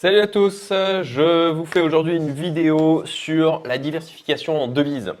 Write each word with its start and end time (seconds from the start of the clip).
Salut 0.00 0.20
à 0.20 0.28
tous, 0.28 0.68
je 0.70 1.48
vous 1.48 1.64
fais 1.64 1.80
aujourd'hui 1.80 2.14
une 2.14 2.30
vidéo 2.30 3.04
sur 3.04 3.64
la 3.64 3.78
diversification 3.78 4.62
en 4.62 4.68
devises. 4.68 5.12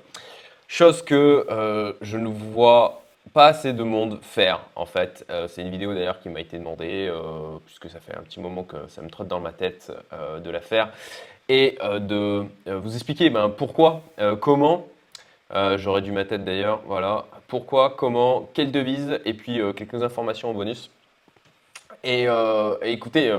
Chose 0.68 1.02
que 1.02 1.44
euh, 1.50 1.94
je 2.00 2.16
ne 2.16 2.28
vois 2.28 3.02
pas 3.32 3.46
assez 3.46 3.72
de 3.72 3.82
monde 3.82 4.20
faire 4.22 4.60
en 4.76 4.86
fait. 4.86 5.26
Euh, 5.30 5.48
c'est 5.48 5.62
une 5.62 5.70
vidéo 5.70 5.94
d'ailleurs 5.94 6.20
qui 6.20 6.28
m'a 6.28 6.38
été 6.38 6.60
demandée, 6.60 7.08
euh, 7.10 7.58
puisque 7.66 7.90
ça 7.90 7.98
fait 7.98 8.16
un 8.16 8.22
petit 8.22 8.38
moment 8.38 8.62
que 8.62 8.76
ça 8.86 9.02
me 9.02 9.10
trotte 9.10 9.26
dans 9.26 9.40
ma 9.40 9.50
tête 9.50 9.90
de 10.44 10.48
la 10.48 10.60
faire, 10.60 10.92
et 11.48 11.76
de 11.82 12.46
vous 12.70 12.94
expliquer 12.94 13.30
ben, 13.30 13.48
pourquoi, 13.48 14.02
comment, 14.40 14.86
j'aurais 15.74 16.02
dû 16.02 16.12
ma 16.12 16.24
tête 16.24 16.44
d'ailleurs, 16.44 16.82
voilà, 16.86 17.26
pourquoi, 17.48 17.96
comment, 17.96 18.48
quelle 18.54 18.70
devise, 18.70 19.18
et 19.24 19.34
puis 19.34 19.60
quelques 19.74 20.04
informations 20.04 20.50
en 20.50 20.54
bonus. 20.54 20.88
Et, 22.04 22.26
et 22.26 22.92
écoutez, 22.92 23.34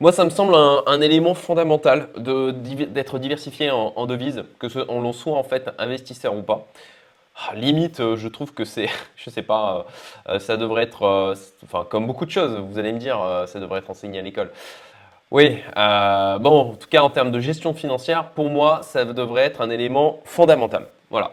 moi, 0.00 0.12
ça 0.12 0.24
me 0.24 0.30
semble 0.30 0.54
un, 0.54 1.00
élément 1.02 1.34
fondamental 1.34 2.08
d'être 2.16 3.18
diversifié 3.18 3.70
en, 3.70 4.06
devises, 4.06 4.44
que 4.58 4.70
ce, 4.70 4.78
on 4.88 5.02
l'on 5.02 5.12
soit 5.12 5.36
en 5.36 5.42
fait 5.44 5.70
investisseur 5.78 6.34
ou 6.34 6.42
pas. 6.42 6.66
Ah, 7.36 7.54
limite, 7.54 8.00
euh, 8.00 8.16
je 8.16 8.28
trouve 8.28 8.54
que 8.54 8.64
c'est, 8.64 8.88
je 9.16 9.28
sais 9.28 9.42
pas, 9.42 9.86
euh, 10.28 10.38
ça 10.38 10.56
devrait 10.56 10.84
être, 10.84 11.02
euh, 11.02 11.34
enfin, 11.64 11.86
comme 11.88 12.06
beaucoup 12.06 12.24
de 12.24 12.30
choses, 12.30 12.56
vous 12.56 12.78
allez 12.78 12.92
me 12.92 12.98
dire, 12.98 13.18
ça 13.46 13.60
devrait 13.60 13.80
être 13.80 13.90
enseigné 13.90 14.18
à 14.18 14.22
l'école. 14.22 14.50
Oui, 15.30 15.58
bon, 15.76 16.72
en 16.72 16.74
tout 16.74 16.88
cas, 16.88 17.02
en 17.02 17.10
termes 17.10 17.30
de 17.30 17.38
gestion 17.38 17.74
financière, 17.74 18.30
pour 18.30 18.48
moi, 18.50 18.80
ça 18.82 19.04
devrait 19.04 19.42
être 19.42 19.60
un 19.60 19.70
élément 19.70 20.20
fondamental. 20.24 20.86
Voilà. 21.10 21.32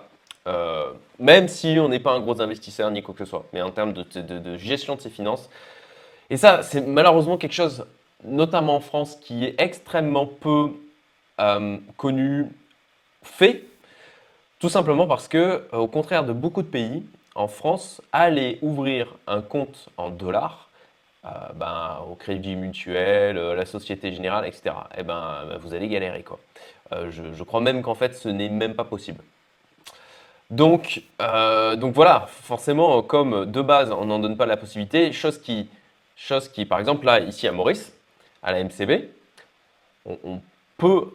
même 1.20 1.48
si 1.48 1.78
on 1.80 1.90
n'est 1.90 2.00
pas 2.00 2.12
un 2.12 2.20
gros 2.20 2.42
investisseur 2.42 2.92
ni 2.92 3.02
quoi 3.02 3.14
que 3.16 3.24
ce 3.24 3.30
soit, 3.30 3.46
mais 3.54 3.62
en 3.62 3.72
termes 3.72 3.94
de 3.94 4.58
gestion 4.58 4.96
de 4.96 5.02
ses 5.02 5.10
finances. 5.10 5.50
Et 6.30 6.38
ça, 6.38 6.62
c'est 6.64 6.82
malheureusement 6.82 7.38
quelque 7.38 7.54
chose 7.54 7.86
notamment 8.24 8.76
en 8.76 8.80
France, 8.80 9.16
qui 9.22 9.46
est 9.46 9.56
extrêmement 9.60 10.26
peu 10.26 10.72
euh, 11.40 11.78
connu, 11.98 12.48
fait, 13.24 13.64
tout 14.60 14.70
simplement 14.70 15.08
parce 15.08 15.28
que, 15.28 15.38
euh, 15.38 15.78
au 15.78 15.88
contraire 15.88 16.24
de 16.24 16.34
beaucoup 16.34 16.62
de 16.62 16.68
pays, 16.68 17.06
en 17.36 17.48
France, 17.48 18.02
aller 18.12 18.58
ouvrir 18.62 19.16
un 19.28 19.42
compte 19.42 19.90
en 19.98 20.10
dollars, 20.10 20.70
euh, 21.26 21.30
ben, 21.56 22.00
au 22.10 22.16
Crédit 22.16 22.56
Mutuel, 22.56 23.38
la 23.38 23.66
Société 23.66 24.12
Générale, 24.12 24.48
etc., 24.48 24.76
eh 24.98 25.04
ben, 25.04 25.58
vous 25.60 25.74
allez 25.74 25.88
galérer. 25.88 26.24
Quoi. 26.24 26.40
Je, 26.92 27.44
crois 27.44 27.62
même 27.62 27.84
qu'en 27.84 27.96
fait, 27.96 28.16
ce 28.16 28.30
n'est 28.30 28.50
même 28.50 28.74
pas 28.74 28.86
possible. 28.86 29.24
Donc, 30.50 31.04
donc 31.20 31.94
voilà, 31.94 32.26
forcément, 32.28 33.04
comme 33.04 33.46
de 33.46 33.62
base, 33.62 33.92
on 33.92 34.06
n'en 34.06 34.20
donne 34.20 34.38
pas 34.38 34.46
la 34.46 34.58
possibilité, 34.58 35.12
chose 35.12 35.40
qui, 35.40 35.70
chose 36.16 36.48
qui, 36.48 36.66
par 36.66 36.80
exemple, 36.80 37.06
là, 37.06 37.20
ici 37.20 37.48
à 37.48 37.52
Maurice, 37.52 37.97
à 38.48 38.54
la 38.54 38.64
MCB, 38.64 39.10
on, 40.06 40.40
peut, 40.78 41.10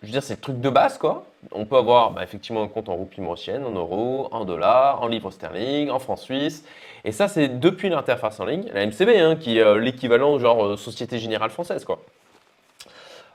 je 0.00 0.06
veux 0.06 0.12
dire, 0.12 0.22
c'est 0.22 0.36
le 0.36 0.40
truc 0.40 0.58
de 0.58 0.70
base, 0.70 0.96
quoi. 0.96 1.26
On 1.52 1.66
peut 1.66 1.76
avoir 1.76 2.12
bah, 2.12 2.22
effectivement 2.22 2.62
un 2.62 2.68
compte 2.68 2.88
en 2.88 2.96
roupies 2.96 3.20
mauricienne, 3.20 3.62
en 3.66 3.72
euros, 3.72 4.28
en 4.32 4.46
dollars, 4.46 5.02
en 5.02 5.06
livres 5.06 5.30
sterling, 5.30 5.90
en 5.90 5.98
francs 5.98 6.18
suisses. 6.18 6.64
Et 7.04 7.12
ça, 7.12 7.28
c'est 7.28 7.60
depuis 7.60 7.90
l'interface 7.90 8.40
en 8.40 8.46
ligne, 8.46 8.70
la 8.72 8.86
MCB, 8.86 9.10
hein, 9.18 9.36
qui 9.36 9.58
est 9.58 9.62
euh, 9.62 9.78
l'équivalent 9.78 10.38
genre 10.38 10.64
euh, 10.64 10.76
Société 10.78 11.18
Générale 11.18 11.50
Française, 11.50 11.84
quoi. 11.84 12.00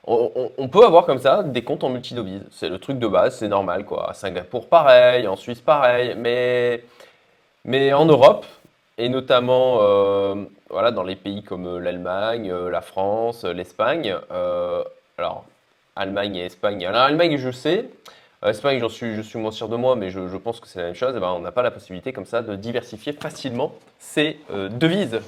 On, 0.06 0.68
peut 0.68 0.84
avoir 0.84 1.06
comme 1.06 1.18
ça 1.18 1.42
des 1.42 1.62
comptes 1.62 1.82
en 1.82 1.88
multidevises. 1.88 2.44
C'est 2.50 2.68
le 2.68 2.78
truc 2.78 2.98
de 2.98 3.06
base, 3.06 3.38
c'est 3.38 3.48
normal, 3.48 3.86
quoi. 3.86 4.10
À 4.10 4.14
Singapour, 4.14 4.68
pareil, 4.68 5.26
en 5.28 5.36
Suisse, 5.36 5.60
pareil. 5.60 6.14
Mais, 6.18 6.84
mais 7.64 7.92
en 7.94 8.04
Europe, 8.04 8.44
et 8.98 9.08
notamment 9.08 9.78
euh, 9.80 10.44
voilà, 10.70 10.90
dans 10.90 11.02
les 11.02 11.16
pays 11.16 11.42
comme 11.42 11.66
euh, 11.66 11.78
l'Allemagne, 11.80 12.50
euh, 12.50 12.70
la 12.70 12.80
France, 12.80 13.44
l'Espagne. 13.44 14.14
alors, 15.18 15.44
Allemagne 15.96 16.36
et 16.36 16.44
Espagne. 16.46 16.84
Alors, 16.86 17.02
Allemagne, 17.02 17.36
je 17.36 17.50
sais. 17.50 17.88
Espagne, 18.44 18.78
j'en 18.78 18.90
suis, 18.90 19.14
je 19.14 19.22
suis 19.22 19.38
moins 19.38 19.52
sûr 19.52 19.68
de 19.68 19.76
moi, 19.76 19.96
mais 19.96 20.10
je, 20.10 20.36
pense 20.36 20.60
que 20.60 20.66
c'est 20.66 20.80
la 20.80 20.86
même 20.86 20.94
chose. 20.94 21.14
Eh 21.16 21.20
ben, 21.20 21.28
on 21.28 21.38
n'a 21.38 21.52
pas 21.52 21.62
la 21.62 21.70
possibilité 21.70 22.12
comme 22.12 22.26
ça 22.26 22.42
de 22.42 22.56
diversifier 22.56 23.14
facilement 23.14 23.72
ses 23.98 24.38
devises 24.50 25.20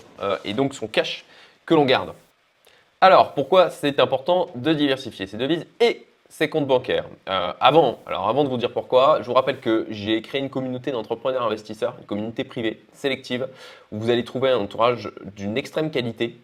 et 0.45 0.53
donc 0.53 0.75
son 0.75 0.87
cash 0.87 1.25
que 1.65 1.73
l'on 1.73 1.87
garde. 1.87 2.13
Alors, 3.01 3.33
pourquoi 3.33 3.71
c'est 3.71 4.01
important 4.01 4.49
de 4.55 4.75
diversifier 4.75 5.27
ses 5.27 5.39
devises 5.39 5.67
et 5.81 6.05
ses 6.29 6.49
comptes 6.49 6.67
bancaires. 6.67 7.07
Euh, 7.29 7.53
avant 7.61 8.45
de 8.45 8.49
vous 8.49 8.57
dire 8.57 8.73
pourquoi, 8.73 9.19
je 9.23 9.27
vous 9.27 9.35
rappelle 9.35 9.61
que 9.61 9.87
j'ai 9.91 10.23
créé 10.23 10.41
une 10.41 10.51
communauté 10.51 10.91
d'entrepreneurs 10.91 11.45
investisseurs, 11.45 11.95
une 12.01 12.07
communauté 12.07 12.45
privée 12.45 12.83
sélective, 12.93 13.49
où 13.93 13.99
vous 13.99 14.11
allez 14.11 14.25
trouver 14.25 14.51
un 14.51 14.59
entourage 14.59 15.11
d'une 15.37 15.57
extrême 15.57 15.91
qualité. 15.91 16.39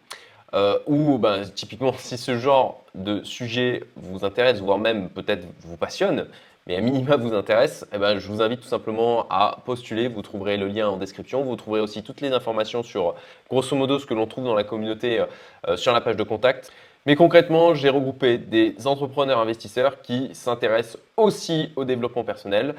Euh, 0.54 0.78
où 0.87 1.16
ben, 1.16 1.44
typiquement 1.48 1.94
si 1.98 2.19
ce 2.19 2.37
genre 2.37 2.84
de 2.94 3.22
sujet 3.25 3.84
vous 3.97 4.25
intéresse, 4.25 4.60
voire 4.60 4.78
même 4.78 5.09
peut-être 5.09 5.47
vous 5.60 5.78
passionne, 5.78 6.26
mais 6.66 6.76
à 6.76 6.81
minima 6.81 7.16
vous 7.16 7.34
intéresse, 7.34 7.87
eh 7.93 7.99
ben, 7.99 8.19
je 8.19 8.28
vous 8.28 8.43
invite 8.43 8.60
tout 8.60 8.69
simplement 8.69 9.26
à 9.31 9.59
postuler. 9.64 10.09
Vous 10.09 10.22
trouverez 10.22 10.56
le 10.56 10.69
lien 10.69 10.88
en 10.88 10.97
description. 10.97 11.43
Vous 11.43 11.56
trouverez 11.56 11.81
aussi 11.81 12.03
toutes 12.03 12.20
les 12.20 12.32
informations 12.32 12.82
sur 12.82 13.14
grosso 13.49 13.75
modo 13.75 13.99
ce 13.99 14.06
que 14.06 14.14
l'on 14.14 14.26
trouve 14.26 14.44
dans 14.44 14.54
la 14.54 14.62
communauté 14.62 15.25
euh, 15.66 15.76
sur 15.76 15.93
la 15.93 16.00
page 16.00 16.16
de 16.16 16.22
contact. 16.22 16.70
Mais 17.04 17.16
concrètement, 17.16 17.74
j'ai 17.74 17.88
regroupé 17.88 18.38
des 18.38 18.76
entrepreneurs 18.86 19.40
investisseurs 19.40 20.02
qui 20.02 20.30
s'intéressent 20.34 20.98
aussi 21.16 21.72
au 21.74 21.84
développement 21.84 22.22
personnel 22.22 22.76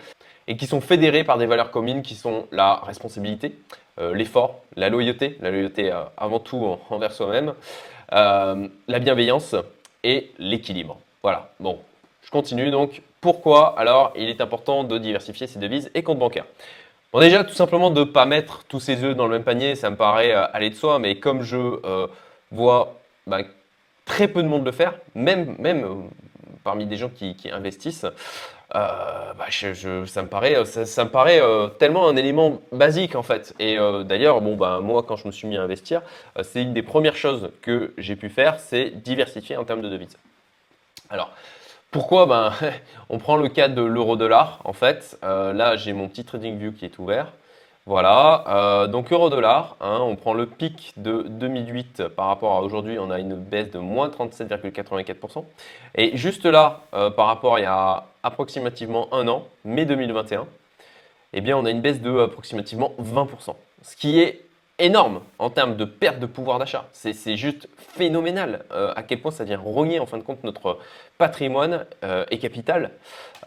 et 0.47 0.55
qui 0.55 0.65
sont 0.65 0.79
fédérés 0.79 1.25
par 1.25 1.37
des 1.37 1.45
valeurs 1.45 1.71
communes 1.71 2.01
qui 2.01 2.15
sont 2.15 2.47
la 2.51 2.75
responsabilité, 2.75 3.57
euh, 3.99 4.13
l'effort, 4.13 4.61
la 4.77 4.89
loyauté, 4.89 5.37
la 5.41 5.51
loyauté 5.51 5.91
euh, 5.91 6.03
avant 6.15 6.39
tout 6.39 6.77
envers 6.89 7.11
soi-même, 7.11 7.53
euh, 8.13 8.67
la 8.87 8.99
bienveillance 8.99 9.55
et 10.03 10.31
l'équilibre. 10.39 10.97
Voilà, 11.21 11.51
bon, 11.59 11.79
je 12.21 12.31
continue 12.31 12.71
donc. 12.71 13.01
Pourquoi 13.19 13.77
alors 13.77 14.13
il 14.15 14.29
est 14.29 14.41
important 14.41 14.85
de 14.85 14.97
diversifier 14.97 15.47
ses 15.47 15.59
devises 15.59 15.91
et 15.95 16.03
comptes 16.03 16.19
bancaires? 16.19 16.45
Bon 17.11 17.19
déjà, 17.19 17.43
tout 17.43 17.53
simplement 17.53 17.89
de 17.89 17.99
ne 17.99 18.05
pas 18.05 18.25
mettre 18.25 18.63
tous 18.69 18.79
ses 18.79 19.03
œufs 19.03 19.15
dans 19.15 19.27
le 19.27 19.33
même 19.33 19.43
panier, 19.43 19.75
ça 19.75 19.89
me 19.89 19.95
paraît 19.95 20.31
aller 20.31 20.69
de 20.69 20.75
soi, 20.75 20.97
mais 20.99 21.15
comme 21.19 21.43
je 21.43 21.79
vois 22.51 22.95
bah, 23.27 23.43
très 24.05 24.27
peu 24.27 24.43
de 24.43 24.47
monde 24.47 24.65
le 24.65 24.71
faire, 24.71 24.95
même, 25.15 25.55
euh, 25.65 25.95
parmi 26.63 26.85
des 26.85 26.97
gens 26.97 27.09
qui, 27.09 27.35
investissent. 27.51 28.05
Euh, 28.75 29.33
bah, 29.37 29.45
ça 29.51 30.21
me 30.23 30.27
paraît, 30.27 30.65
ça, 30.65 31.03
me 31.03 31.09
paraît 31.09 31.41
euh, 31.41 31.67
tellement 31.67 32.07
un 32.07 32.15
élément 32.15 32.61
basique 32.71 33.15
en 33.15 33.21
fait. 33.21 33.53
Et 33.59 33.77
d'ailleurs, 34.05 34.41
bon, 34.41 34.55
bah, 34.55 34.79
moi, 34.81 35.03
quand 35.03 35.15
je 35.15 35.27
me 35.27 35.31
suis 35.31 35.47
mis 35.47 35.57
à 35.57 35.61
investir, 35.61 36.01
c'est 36.41 36.61
une 36.61 36.73
des 36.73 36.81
premières 36.81 37.15
choses 37.15 37.51
que 37.61 37.93
j'ai 37.97 38.15
pu 38.15 38.29
faire, 38.29 38.59
c'est 38.59 38.89
diversifier 38.89 39.57
en 39.57 39.63
termes 39.63 39.81
de 39.81 39.89
devises. 39.89 40.17
Alors, 41.09 41.31
pourquoi 41.91 42.25
ben, 42.25 42.53
On 43.09 43.19
prend 43.19 43.37
le 43.37 43.49
cas 43.49 43.67
de 43.67 43.81
l'euro-dollar. 43.81 44.59
En 44.63 44.73
fait, 44.73 45.19
là, 45.21 45.75
j'ai 45.75 45.93
mon 45.93 46.07
petit 46.07 46.25
TradingView 46.25 46.71
qui 46.71 46.85
est 46.85 46.97
ouvert. 46.97 47.27
Voilà, 47.85 48.45
euh, 48.47 48.87
donc 48.87 49.11
euro-dollar, 49.11 49.75
hein, 49.81 49.99
on 49.99 50.15
prend 50.15 50.33
le 50.33 50.45
pic 50.45 50.93
de 50.95 51.23
2008 51.27 52.07
par 52.07 52.27
rapport 52.27 52.53
à 52.53 52.61
aujourd'hui, 52.61 52.97
on 52.97 53.11
a 53.11 53.19
une 53.19 53.35
baisse 53.35 53.71
de 53.71 53.79
moins 53.79 54.07
37,84%. 54.07 55.43
Et 55.95 56.15
juste 56.15 56.45
là, 56.45 56.83
euh, 56.93 57.09
par 57.09 57.27
rapport 57.27 57.55
à 57.55 57.59
il 57.59 57.63
y 57.63 57.65
a 57.65 58.05
approximativement 58.23 59.13
un 59.13 59.27
an, 59.27 59.47
mai 59.65 59.85
2021, 59.85 60.47
eh 61.33 61.41
bien 61.41 61.57
on 61.57 61.65
a 61.65 61.71
une 61.71 61.81
baisse 61.81 61.99
de 61.99 62.19
approximativement 62.19 62.93
20%. 63.01 63.53
Ce 63.81 63.97
qui 63.97 64.21
est 64.21 64.45
énorme 64.79 65.21
en 65.37 65.49
termes 65.49 65.75
de 65.75 65.85
perte 65.85 66.19
de 66.19 66.25
pouvoir 66.25 66.59
d'achat. 66.59 66.85
C'est 66.91 67.37
juste 67.37 67.67
phénoménal 67.77 68.65
euh, 68.71 68.93
à 68.95 69.03
quel 69.03 69.21
point 69.21 69.31
ça 69.31 69.43
vient 69.43 69.59
rogner 69.59 69.99
en 69.99 70.05
fin 70.05 70.17
de 70.17 70.23
compte 70.23 70.43
notre 70.43 70.79
patrimoine 71.17 71.85
euh, 72.03 72.25
et 72.31 72.39
capital. 72.39 72.91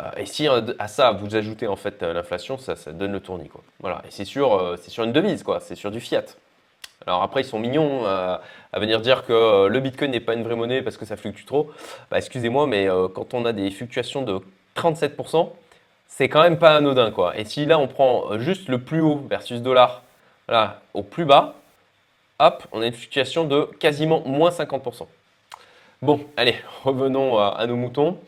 Euh, 0.00 0.10
et 0.16 0.26
si 0.26 0.46
à 0.46 0.88
ça 0.88 1.10
vous 1.12 1.34
ajoutez 1.34 1.66
en 1.66 1.76
fait 1.76 2.02
l'inflation, 2.02 2.58
ça, 2.58 2.76
ça, 2.76 2.92
donne 2.92 3.12
le 3.12 3.20
tournis. 3.20 3.48
Quoi. 3.48 3.62
Voilà. 3.80 4.02
Et 4.06 4.10
c'est 4.10 4.24
sur, 4.24 4.76
c'est 4.80 4.90
sur 4.90 5.04
une 5.04 5.12
devise, 5.12 5.42
quoi. 5.42 5.60
c'est 5.60 5.74
sur 5.74 5.90
du 5.90 6.00
fiat. 6.00 6.24
Alors 7.06 7.22
après, 7.22 7.42
ils 7.42 7.44
sont 7.44 7.58
mignons 7.58 8.06
à 8.06 8.40
venir 8.74 9.00
dire 9.00 9.24
que 9.24 9.66
le 9.66 9.80
Bitcoin 9.80 10.10
n'est 10.10 10.20
pas 10.20 10.34
une 10.34 10.42
vraie 10.42 10.56
monnaie 10.56 10.82
parce 10.82 10.96
que 10.96 11.04
ça 11.04 11.16
fluctue 11.16 11.44
trop. 11.44 11.70
Bah, 12.10 12.18
excusez-moi, 12.18 12.66
mais 12.66 12.88
quand 13.14 13.34
on 13.34 13.44
a 13.44 13.52
des 13.52 13.70
fluctuations 13.70 14.22
de 14.22 14.40
37%, 14.76 15.50
c'est 16.08 16.28
quand 16.28 16.42
même 16.42 16.58
pas 16.58 16.76
anodin. 16.76 17.10
Quoi. 17.10 17.36
Et 17.36 17.44
si 17.44 17.66
là, 17.66 17.78
on 17.78 17.86
prend 17.86 18.38
juste 18.38 18.68
le 18.68 18.80
plus 18.80 19.00
haut 19.02 19.22
versus 19.28 19.60
dollar 19.60 20.02
Là, 20.48 20.80
au 20.94 21.02
plus 21.02 21.24
bas, 21.24 21.56
hop, 22.38 22.64
on 22.70 22.80
a 22.80 22.86
une 22.86 22.92
fluctuation 22.92 23.44
de 23.44 23.68
quasiment 23.80 24.20
moins 24.20 24.50
50%. 24.50 25.06
Bon, 26.02 26.20
allez, 26.36 26.56
revenons 26.84 27.38
à, 27.38 27.66
nos 27.66 27.76
moutons. 27.76 28.18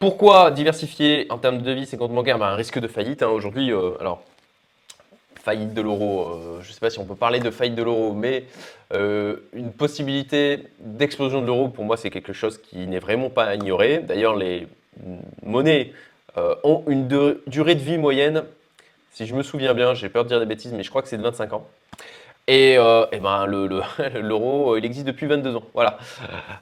Pourquoi 0.00 0.50
diversifier 0.50 1.26
en 1.30 1.38
termes 1.38 1.58
de 1.58 1.62
devis 1.62 1.88
et 1.92 1.96
comptes 1.96 2.12
bancaires? 2.12 2.38
Ben, 2.38 2.46
Un 2.46 2.56
risque 2.56 2.80
de 2.80 2.88
faillite. 2.88 3.22
Hein. 3.22 3.28
Aujourd'hui, 3.28 3.72
euh, 3.72 3.92
alors, 4.00 4.22
faillite 5.36 5.72
de 5.72 5.82
l'euro, 5.82 6.26
euh, 6.26 6.60
je 6.62 6.68
ne 6.68 6.72
sais 6.72 6.80
pas 6.80 6.90
si 6.90 6.98
on 6.98 7.04
peut 7.04 7.14
parler 7.14 7.38
de 7.38 7.50
faillite 7.50 7.76
de 7.76 7.82
l'euro, 7.82 8.12
mais 8.12 8.44
euh, 8.92 9.36
une 9.52 9.72
possibilité 9.72 10.64
d'explosion 10.80 11.42
de 11.42 11.46
l'euro, 11.46 11.68
pour 11.68 11.84
moi, 11.84 11.96
c'est 11.96 12.10
quelque 12.10 12.32
chose 12.32 12.58
qui 12.58 12.86
n'est 12.88 12.98
vraiment 12.98 13.30
pas 13.30 13.44
à 13.44 13.54
ignorer. 13.54 13.98
D'ailleurs, 13.98 14.36
les 14.36 14.66
monnaies 15.42 15.92
ont 16.64 16.82
une 16.88 17.06
durée 17.46 17.76
de 17.76 17.80
vie 17.80 17.98
moyenne 17.98 18.44
si 19.14 19.26
je 19.26 19.34
me 19.34 19.44
souviens 19.44 19.74
bien, 19.74 19.94
j'ai 19.94 20.08
peur 20.08 20.24
de 20.24 20.28
dire 20.28 20.40
des 20.40 20.46
bêtises, 20.46 20.72
mais 20.72 20.82
je 20.82 20.90
crois 20.90 21.00
que 21.00 21.08
c'est 21.08 21.16
de 21.16 21.22
25 21.22 21.52
ans. 21.52 21.66
Et, 22.48 22.76
euh, 22.76 23.06
eh 23.12 23.20
ben, 23.20 23.46
le, 23.46 23.80
l'euro, 24.20 24.76
il 24.76 24.84
existe 24.84 25.06
depuis 25.06 25.26
22 25.26 25.54
ans. 25.54 25.62
Voilà. 25.72 25.98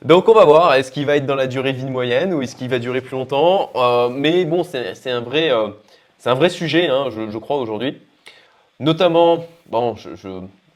Donc 0.02 0.28
on 0.28 0.34
va 0.34 0.44
voir, 0.44 0.74
est-ce 0.74 0.92
qu'il 0.92 1.06
va 1.06 1.16
être 1.16 1.24
dans 1.24 1.34
la 1.34 1.46
durée 1.46 1.72
de 1.72 1.78
vie 1.78 1.90
moyenne 1.90 2.34
ou 2.34 2.42
est-ce 2.42 2.54
qu'il 2.54 2.68
va 2.68 2.78
durer 2.78 3.00
plus 3.00 3.16
longtemps 3.16 3.70
Mais 4.10 4.44
bon, 4.44 4.64
c'est, 4.64 5.10
un, 5.10 5.22
vrai, 5.22 5.50
un 5.50 6.34
vrai 6.34 6.50
sujet, 6.50 6.88
hein, 6.88 7.06
je, 7.10 7.38
crois, 7.38 7.56
aujourd'hui. 7.56 7.98
Notamment, 8.80 9.46
bon, 9.66 9.96
je, 9.96 10.10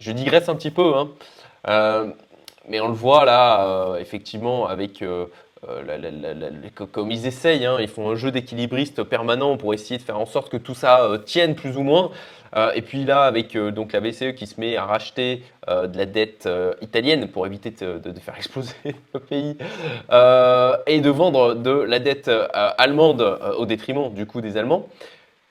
je, 0.01 0.13
digresse 0.13 0.49
un 0.49 0.57
petit 0.57 0.71
peu, 0.71 0.95
hein, 0.97 2.07
mais 2.69 2.81
on 2.81 2.89
le 2.89 2.95
voit 2.95 3.27
là, 3.27 3.97
effectivement, 4.01 4.67
avec 4.67 5.05
euh, 5.65 6.87
comme 6.93 7.11
ils 7.11 7.27
essayent, 7.27 7.65
hein, 7.65 7.79
ils 7.81 7.89
font 7.89 8.11
un 8.11 8.15
jeu 8.15 8.31
d'équilibriste 8.31 9.03
permanent 9.03 9.57
pour 9.57 9.73
essayer 9.73 9.97
de 9.97 10.03
faire 10.03 10.19
en 10.19 10.27
sorte 10.27 10.51
que 10.51 10.57
tout 10.57 10.75
ça 10.75 11.05
euh, 11.05 11.19
tienne 11.19 11.55
plus 11.55 11.77
ou 11.77 11.83
moins. 11.83 12.11
Euh, 12.55 12.73
et 12.75 12.83
puis 12.83 13.05
là, 13.05 13.23
avec 13.23 13.57
donc 13.57 13.93
la 13.93 14.01
BCE 14.01 14.35
qui 14.37 14.47
se 14.47 14.61
met 14.61 14.77
à 14.77 14.85
racheter 14.85 15.43
de 15.67 15.99
la 15.99 16.07
dette 16.07 16.49
italienne 16.81 17.29
pour 17.29 17.47
éviter 17.47 17.71
de, 17.71 18.21
faire 18.21 18.35
exploser 18.37 18.75
le 19.15 19.21
pays 19.21 19.57
et 20.87 21.01
de 21.01 21.11
vendre 21.11 21.55
de 21.55 21.71
la 21.71 21.99
dette 21.99 22.31
allemande 22.53 23.39
au 23.59 23.67
détriment 23.67 24.13
du 24.13 24.27
coup 24.27 24.41
des 24.41 24.57
Allemands. 24.57 24.89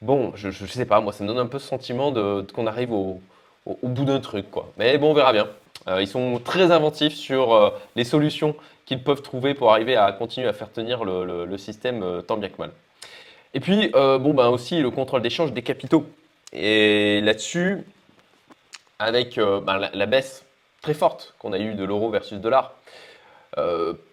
Bon, 0.02 0.32
je, 0.36 0.50
sais 0.52 0.86
pas, 0.86 1.02
moi 1.02 1.12
ça 1.12 1.24
me 1.24 1.30
donne 1.30 1.40
un 1.40 1.48
peu 1.48 1.60
ce 1.60 1.68
sentiment 1.68 2.14
qu'on 2.54 2.68
arrive 2.68 2.94
au, 2.94 3.20
au 3.66 3.88
bout 3.88 4.06
d'un 4.06 4.20
truc, 4.20 4.50
quoi. 4.50 4.72
Mais 4.78 4.98
bon, 4.98 5.12
on 5.12 5.14
verra 5.14 5.34
bien. 5.34 5.48
Ils 5.88 6.08
sont 6.08 6.40
très 6.44 6.72
inventifs 6.72 7.14
sur 7.14 7.74
les 7.96 8.04
solutions 8.04 8.56
qu'ils 8.86 9.04
peuvent 9.04 9.22
trouver 9.22 9.54
pour 9.54 9.72
arriver 9.72 9.96
à 9.96 10.12
continuer 10.12 10.48
à 10.48 10.54
faire 10.54 10.72
tenir 10.72 11.04
le, 11.04 11.58
système 11.58 12.04
euh, 12.04 12.22
tant 12.22 12.38
bien 12.38 12.50
que 12.50 12.58
mal. 12.60 12.72
Et 13.54 13.60
puis, 13.60 13.92
euh, 13.96 14.18
bon, 14.18 14.34
ben 14.34 14.48
aussi 14.50 14.80
le 14.80 14.92
contrôle 14.92 15.22
d'échange 15.22 15.54
des 15.54 15.62
capitaux. 15.62 16.06
Et 16.54 17.22
là-dessus, 17.22 17.84
avec 19.00 19.38
euh, 19.38 19.60
ben, 19.62 19.90
la, 19.94 20.06
baisse 20.06 20.46
très 20.82 20.94
forte 20.94 21.36
qu'on 21.40 21.54
a 21.54 21.60
eue 21.60 21.74
de 21.74 21.84
l'euro 21.84 22.10
versus 22.10 22.40
dollar, 22.40 22.76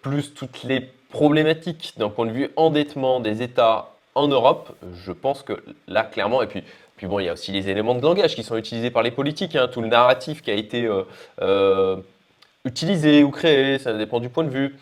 plus 0.01 0.33
toutes 0.33 0.63
les 0.63 0.79
problématiques 1.09 1.95
d'un 1.97 2.07
point 2.07 2.25
de 2.25 2.31
vue 2.31 2.49
endettement 2.55 3.19
des 3.19 3.41
États 3.41 3.89
en 4.15 4.29
Europe, 4.29 4.73
je 4.93 5.11
pense 5.11 5.43
que 5.43 5.61
là, 5.87 6.03
clairement, 6.03 6.41
et 6.41 6.47
puis, 6.47 6.63
puis 6.95 7.07
bon, 7.07 7.19
il 7.19 7.25
y 7.25 7.29
a 7.29 7.33
aussi 7.33 7.51
les 7.51 7.69
éléments 7.69 7.95
de 7.95 8.01
langage 8.01 8.35
qui 8.35 8.43
sont 8.43 8.57
utilisés 8.57 8.91
par 8.91 9.03
les 9.03 9.11
politiques, 9.11 9.55
hein, 9.55 9.67
tout 9.71 9.81
le 9.81 9.87
narratif 9.87 10.41
qui 10.41 10.51
a 10.51 10.53
été 10.53 10.87
utiliser 12.65 13.23
ou 13.23 13.31
créer, 13.31 13.79
ça 13.79 13.93
dépend 13.93 14.19
du 14.19 14.29
point 14.29 14.43
de 14.43 14.49
vue. 14.49 14.75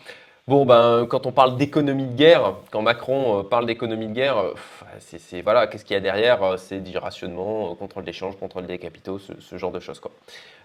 Bon, 0.48 0.66
ben, 0.66 1.06
quand 1.08 1.26
on 1.26 1.32
parle 1.32 1.56
d'économie 1.56 2.06
de 2.06 2.16
guerre, 2.16 2.54
quand 2.72 2.82
Macron 2.82 3.38
euh, 3.38 3.42
parle 3.44 3.64
d'économie 3.66 4.08
de 4.08 4.12
guerre, 4.12 4.38
euh, 4.38 4.54
c'est 4.98 5.40
voilà, 5.40 5.68
qu'est-ce 5.68 5.84
qu'il 5.84 5.94
y 5.94 5.96
a 5.96 6.00
derrière 6.00 6.42
euh, 6.42 6.56
C'est 6.56 6.80
du 6.80 6.98
rationnement, 6.98 7.74
contrôle 7.76 8.04
d'échange, 8.04 8.36
contrôle 8.36 8.66
des 8.66 8.78
capitaux, 8.78 9.20
ce, 9.20 9.56
genre 9.56 9.70
de 9.70 9.78
choses. 9.78 10.00
Quoi. 10.00 10.10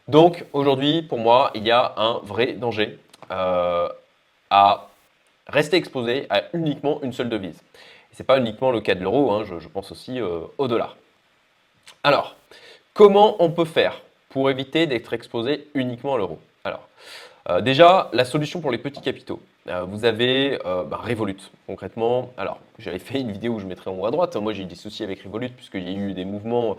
Donc 0.08 0.46
aujourd'hui, 0.52 1.04
pour 1.04 1.20
moi, 1.20 1.52
il 1.54 1.64
y 1.64 1.72
a 1.72 1.94
un 1.98 2.20
vrai 2.24 2.54
danger 2.54 2.98
à 3.30 4.88
rester 5.48 5.78
exposé 5.78 6.26
à 6.30 6.44
uniquement 6.54 7.00
une 7.04 7.14
seule 7.14 7.30
devise. 7.30 7.62
Ce 8.14 8.24
n'est 8.24 8.26
pas 8.26 8.40
uniquement 8.40 8.72
le 8.72 8.82
cas 8.82 8.96
de 8.96 9.04
l'euro, 9.04 9.32
hein, 9.32 9.44
je, 9.46 9.68
pense 9.68 9.92
aussi 9.92 10.20
au 10.22 10.68
dollar. 10.68 10.96
Alors, 12.04 12.36
comment 12.94 13.36
on 13.40 13.52
peut 13.52 13.66
faire 13.66 14.02
pour 14.30 14.50
éviter 14.50 14.88
d'être 14.88 15.14
exposé 15.14 15.68
uniquement 15.74 16.16
à 16.16 16.18
l'euro 16.18 16.40
alors, 16.68 16.90
euh, 17.50 17.62
déjà, 17.62 18.10
la 18.12 18.26
solution 18.26 18.60
pour 18.60 18.72
les 18.72 18.78
petits 18.78 19.02
capitaux. 19.02 19.40
Euh, 19.70 19.84
vous 19.84 20.04
avez 20.04 20.60
euh, 20.66 20.84
bah, 20.84 21.00
Revolut, 21.02 21.38
concrètement. 21.66 22.34
Alors, 22.38 22.60
j'avais 22.78 23.00
fait 23.00 23.22
une 23.22 23.32
vidéo 23.32 23.54
où 23.54 23.60
je 23.60 23.66
mettrai 23.66 23.90
en 23.90 23.94
haut 23.94 24.06
à 24.06 24.12
droite. 24.12 24.36
Moi, 24.36 24.52
j'ai 24.52 24.64
eu 24.64 24.66
des 24.66 24.76
soucis 24.76 25.04
avec 25.04 25.22
Revolut 25.22 25.50
puisqu'il 25.50 25.90
y 25.90 25.96
a 25.96 25.98
eu 25.98 26.14
des 26.14 26.26
mouvements. 26.26 26.76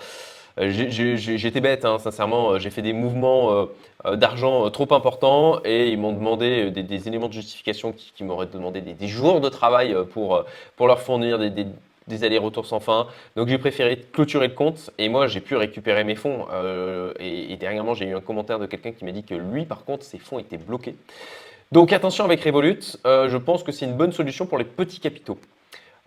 J'étais 0.60 1.60
bête, 1.60 1.84
hein, 1.84 1.98
sincèrement. 2.00 2.58
J'ai 2.58 2.70
fait 2.70 2.82
des 2.82 2.92
mouvements 2.92 3.68
d'argent 4.14 4.68
trop 4.70 4.92
importants 4.92 5.60
et 5.64 5.90
ils 5.90 5.98
m'ont 5.98 6.12
demandé 6.12 6.72
des, 6.72 7.06
éléments 7.06 7.28
de 7.28 7.32
justification 7.32 7.92
qui, 7.92 8.24
m'auraient 8.24 8.46
demandé 8.46 8.80
des, 8.80 9.06
jours 9.06 9.40
de 9.40 9.48
travail 9.48 9.96
pour, 10.12 10.44
leur 10.80 11.00
fournir 11.00 11.38
des 11.38 11.66
allers-retours 12.24 12.66
sans 12.66 12.80
fin. 12.80 13.06
Donc 13.36 13.48
j'ai 13.48 13.58
préféré 13.58 14.00
clôturer 14.12 14.48
le 14.48 14.54
compte 14.54 14.90
et 14.98 15.08
moi 15.08 15.26
j'ai 15.26 15.40
pu 15.40 15.56
récupérer 15.56 16.04
mes 16.04 16.14
fonds. 16.14 16.46
Euh, 16.52 17.12
et, 17.18 17.56
dernièrement 17.56 17.94
j'ai 17.94 18.06
eu 18.06 18.14
un 18.14 18.20
commentaire 18.20 18.58
de 18.58 18.66
quelqu'un 18.66 18.92
qui 18.92 19.04
m'a 19.04 19.12
dit 19.12 19.24
que 19.24 19.34
lui 19.34 19.64
par 19.64 19.84
contre 19.84 20.04
ses 20.04 20.18
fonds 20.18 20.38
étaient 20.38 20.56
bloqués. 20.56 20.94
Donc 21.72 21.92
attention 21.92 22.24
avec 22.24 22.42
Revolut, 22.42 22.96
euh, 23.06 23.28
je 23.28 23.36
pense 23.36 23.62
que 23.62 23.72
c'est 23.72 23.84
une 23.84 23.96
bonne 23.96 24.12
solution 24.12 24.46
pour 24.46 24.58
les 24.58 24.64
petits 24.64 25.00
capitaux. 25.00 25.38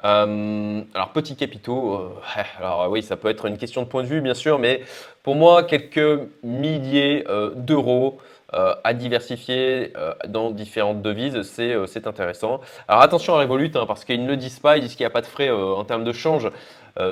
Euh, 0.04 0.82
alors 0.96 1.12
petits 1.12 1.36
capitaux, 1.36 2.12
alors 2.58 2.90
oui 2.90 3.04
ça 3.04 3.18
peut 3.18 3.30
être 3.30 3.46
une 3.46 3.58
question 3.58 3.84
de 3.84 3.88
point 3.88 4.04
de 4.04 4.08
vue 4.08 4.22
bien 4.22 4.34
sûr, 4.34 4.58
mais 4.60 4.82
pour 5.24 5.36
moi 5.36 5.64
quelques 5.64 6.20
milliers 6.44 7.24
d'euros 7.56 8.20
à 8.54 8.94
diversifier 8.94 9.94
euh, 9.96 10.14
dans 10.28 10.52
différentes 10.52 11.02
devises, 11.02 11.36
euh, 11.60 11.86
c'est 11.88 12.08
intéressant. 12.08 12.62
Alors 12.88 13.02
attention 13.02 13.36
à 13.36 13.40
Revolut, 13.40 13.72
hein, 13.76 13.86
parce 13.88 14.04
qu'ils 14.04 14.24
ne 14.24 14.28
le 14.28 14.38
disent 14.38 14.60
pas, 14.60 14.78
ils 14.78 14.82
disent 14.82 14.96
qu'il 14.96 15.04
n'y 15.04 15.12
a 15.12 15.12
pas 15.12 15.22
de 15.22 15.28
frais 15.28 15.50
en 15.50 15.84
termes 15.86 16.04
de 16.04 16.14
change 16.14 16.50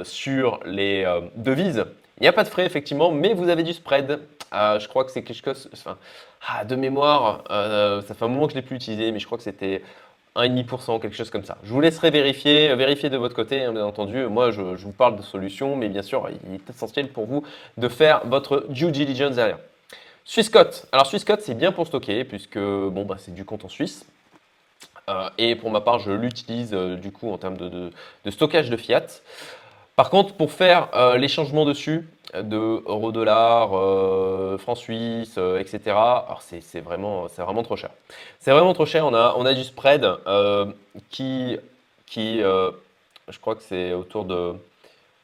sur 0.04 0.60
les 0.66 1.06
devises. 1.38 1.86
Il 2.20 2.24
n'y 2.24 2.28
a 2.28 2.34
pas 2.34 2.44
de 2.44 2.50
frais 2.50 2.66
effectivement, 2.66 3.12
mais 3.12 3.34
vous 3.34 3.48
avez 3.48 3.64
du 3.64 3.72
spread. 3.72 4.20
je 4.52 4.88
crois 4.90 5.06
que 5.06 5.12
c'est 5.12 5.24
quelque 5.24 5.46
chose, 5.46 5.70
ah, 6.48 6.66
de 6.66 6.76
mémoire, 6.76 7.44
ça 7.50 8.14
fait 8.14 8.26
un 8.26 8.28
moment 8.28 8.48
que 8.48 8.52
je 8.52 8.58
ne 8.58 8.62
l'ai 8.62 8.68
plus 8.68 8.76
utilisé, 8.76 9.12
mais 9.14 9.20
je 9.20 9.26
crois 9.26 9.38
que 9.38 9.44
c'était 9.46 9.82
1,5%, 10.36 11.00
quelque 11.00 11.16
chose 11.16 11.30
comme 11.30 11.46
ça. 11.46 11.58
Je 11.64 11.72
vous 11.72 11.82
laisserai 11.82 12.12
vérifier, 12.12 12.76
vérifier 12.76 13.10
de 13.10 13.18
votre 13.18 13.36
côté, 13.36 13.64
hein, 13.64 13.72
bien 13.72 13.86
entendu. 13.86 14.26
Moi, 14.28 14.52
je, 14.52 14.76
je, 14.76 14.84
vous 14.84 14.92
parle 14.92 15.16
de 15.16 15.22
solutions, 15.22 15.76
mais 15.76 15.88
bien 15.90 16.02
sûr, 16.02 16.30
il 16.46 16.56
est 16.56 16.70
essentiel 16.70 17.08
pour 17.08 17.26
vous 17.26 17.44
de 17.78 17.88
faire 17.88 18.22
votre 18.26 18.66
due 18.70 18.92
diligence 18.92 19.36
derrière. 19.36 19.60
Swissquote. 20.26 20.86
Alors 20.92 21.08
Swissquote, 21.08 21.42
c'est 21.42 21.56
bien 21.56 21.72
pour 21.72 21.88
stocker 21.88 22.24
puisque 22.24 22.60
bon, 22.60 23.06
bah, 23.06 23.16
c'est 23.18 23.34
du 23.34 23.46
compte 23.46 23.66
en 23.66 23.70
Suisse. 23.70 24.06
Euh, 25.10 25.30
et 25.38 25.56
pour 25.56 25.72
ma 25.72 25.82
part, 25.82 26.00
je 26.00 26.12
l'utilise 26.12 26.74
euh, 26.74 26.96
du 26.96 27.12
coup 27.12 27.32
en 27.32 27.38
termes 27.38 27.58
de, 27.58 27.92
stockage 28.30 28.70
de 28.70 28.78
fiat. 28.78 29.06
Par 29.96 30.10
contre, 30.10 30.34
pour 30.36 30.52
faire 30.52 30.90
euh, 30.94 31.18
les 31.18 31.28
changements 31.28 31.66
dessus, 31.66 32.08
de 32.34 32.84
euro-dollar, 32.86 33.70
franc 34.60 34.76
suisse, 34.76 35.40
etc., 35.60 35.82
alors 35.88 36.44
c'est 36.44 36.80
vraiment, 36.80 37.28
trop 37.64 37.76
cher. 37.76 37.90
C'est 38.40 38.52
vraiment 38.52 38.74
trop 38.74 38.86
cher. 38.86 39.08
On 39.08 39.46
a, 39.46 39.54
du 39.56 39.64
spread 39.64 40.08
qui 41.10 41.58
je 42.12 43.40
crois 43.42 43.56
que 43.56 43.64
c'est 43.64 43.94
autour 43.94 44.26
de 44.26 44.54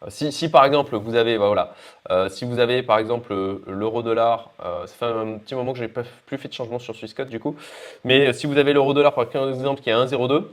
euh, 0.06 0.10
si, 0.10 0.50
par 0.50 0.66
exemple 0.66 0.96
vous 0.96 1.16
avez, 1.16 1.38
bah, 1.38 1.48
voilà, 1.48 1.74
euh, 2.12 2.30
si 2.30 2.46
vous 2.46 2.60
avez 2.60 2.84
par 2.84 2.98
exemple 2.98 3.34
l'euro-dollar, 3.68 4.52
euh, 4.64 4.86
ça 4.88 4.94
fait 4.94 5.06
un 5.06 5.38
petit 5.38 5.56
moment 5.56 5.74
que 5.74 5.80
je 5.80 5.84
n'ai 5.84 5.90
plus 5.90 6.38
fait 6.38 6.48
de 6.48 6.54
changement 6.54 6.80
sur 6.80 6.96
Swissquote 6.96 7.30
du 7.30 7.40
coup, 7.40 7.56
mais 8.04 8.34
si 8.34 8.48
vous 8.48 8.58
avez 8.58 8.74
l'euro-dollar 8.74 9.14
par 9.14 9.26
exemple 9.26 9.82
qui 9.82 9.90
est 9.90 9.94
à 9.94 10.06
1,02, 10.06 10.46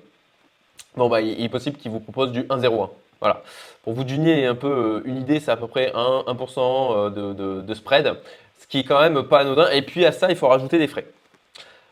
bon 0.96 1.08
bah 1.08 1.20
il 1.20 1.42
est 1.42 1.48
possible 1.48 1.76
qu'il 1.78 1.90
vous 1.90 2.00
propose 2.00 2.32
du 2.32 2.42
1,01. 2.42 2.90
Voilà. 3.20 3.42
Pour 3.84 3.92
vous 3.92 4.02
donner 4.02 4.46
un 4.46 4.56
peu 4.56 5.02
une 5.04 5.18
idée, 5.18 5.38
c'est 5.38 5.52
à 5.52 5.56
peu 5.56 5.68
près 5.68 5.92
1%, 5.92 7.06
1 7.06 7.10
de, 7.10 7.60
de, 7.60 7.74
spread, 7.74 8.16
ce 8.60 8.66
qui 8.66 8.80
est 8.80 8.84
quand 8.84 9.00
même 9.00 9.22
pas 9.22 9.40
anodin. 9.40 9.70
Et 9.70 9.82
puis 9.82 10.04
à 10.04 10.10
ça, 10.10 10.28
il 10.28 10.36
faut 10.36 10.48
rajouter 10.48 10.78
des 10.78 10.88
frais. 10.88 11.06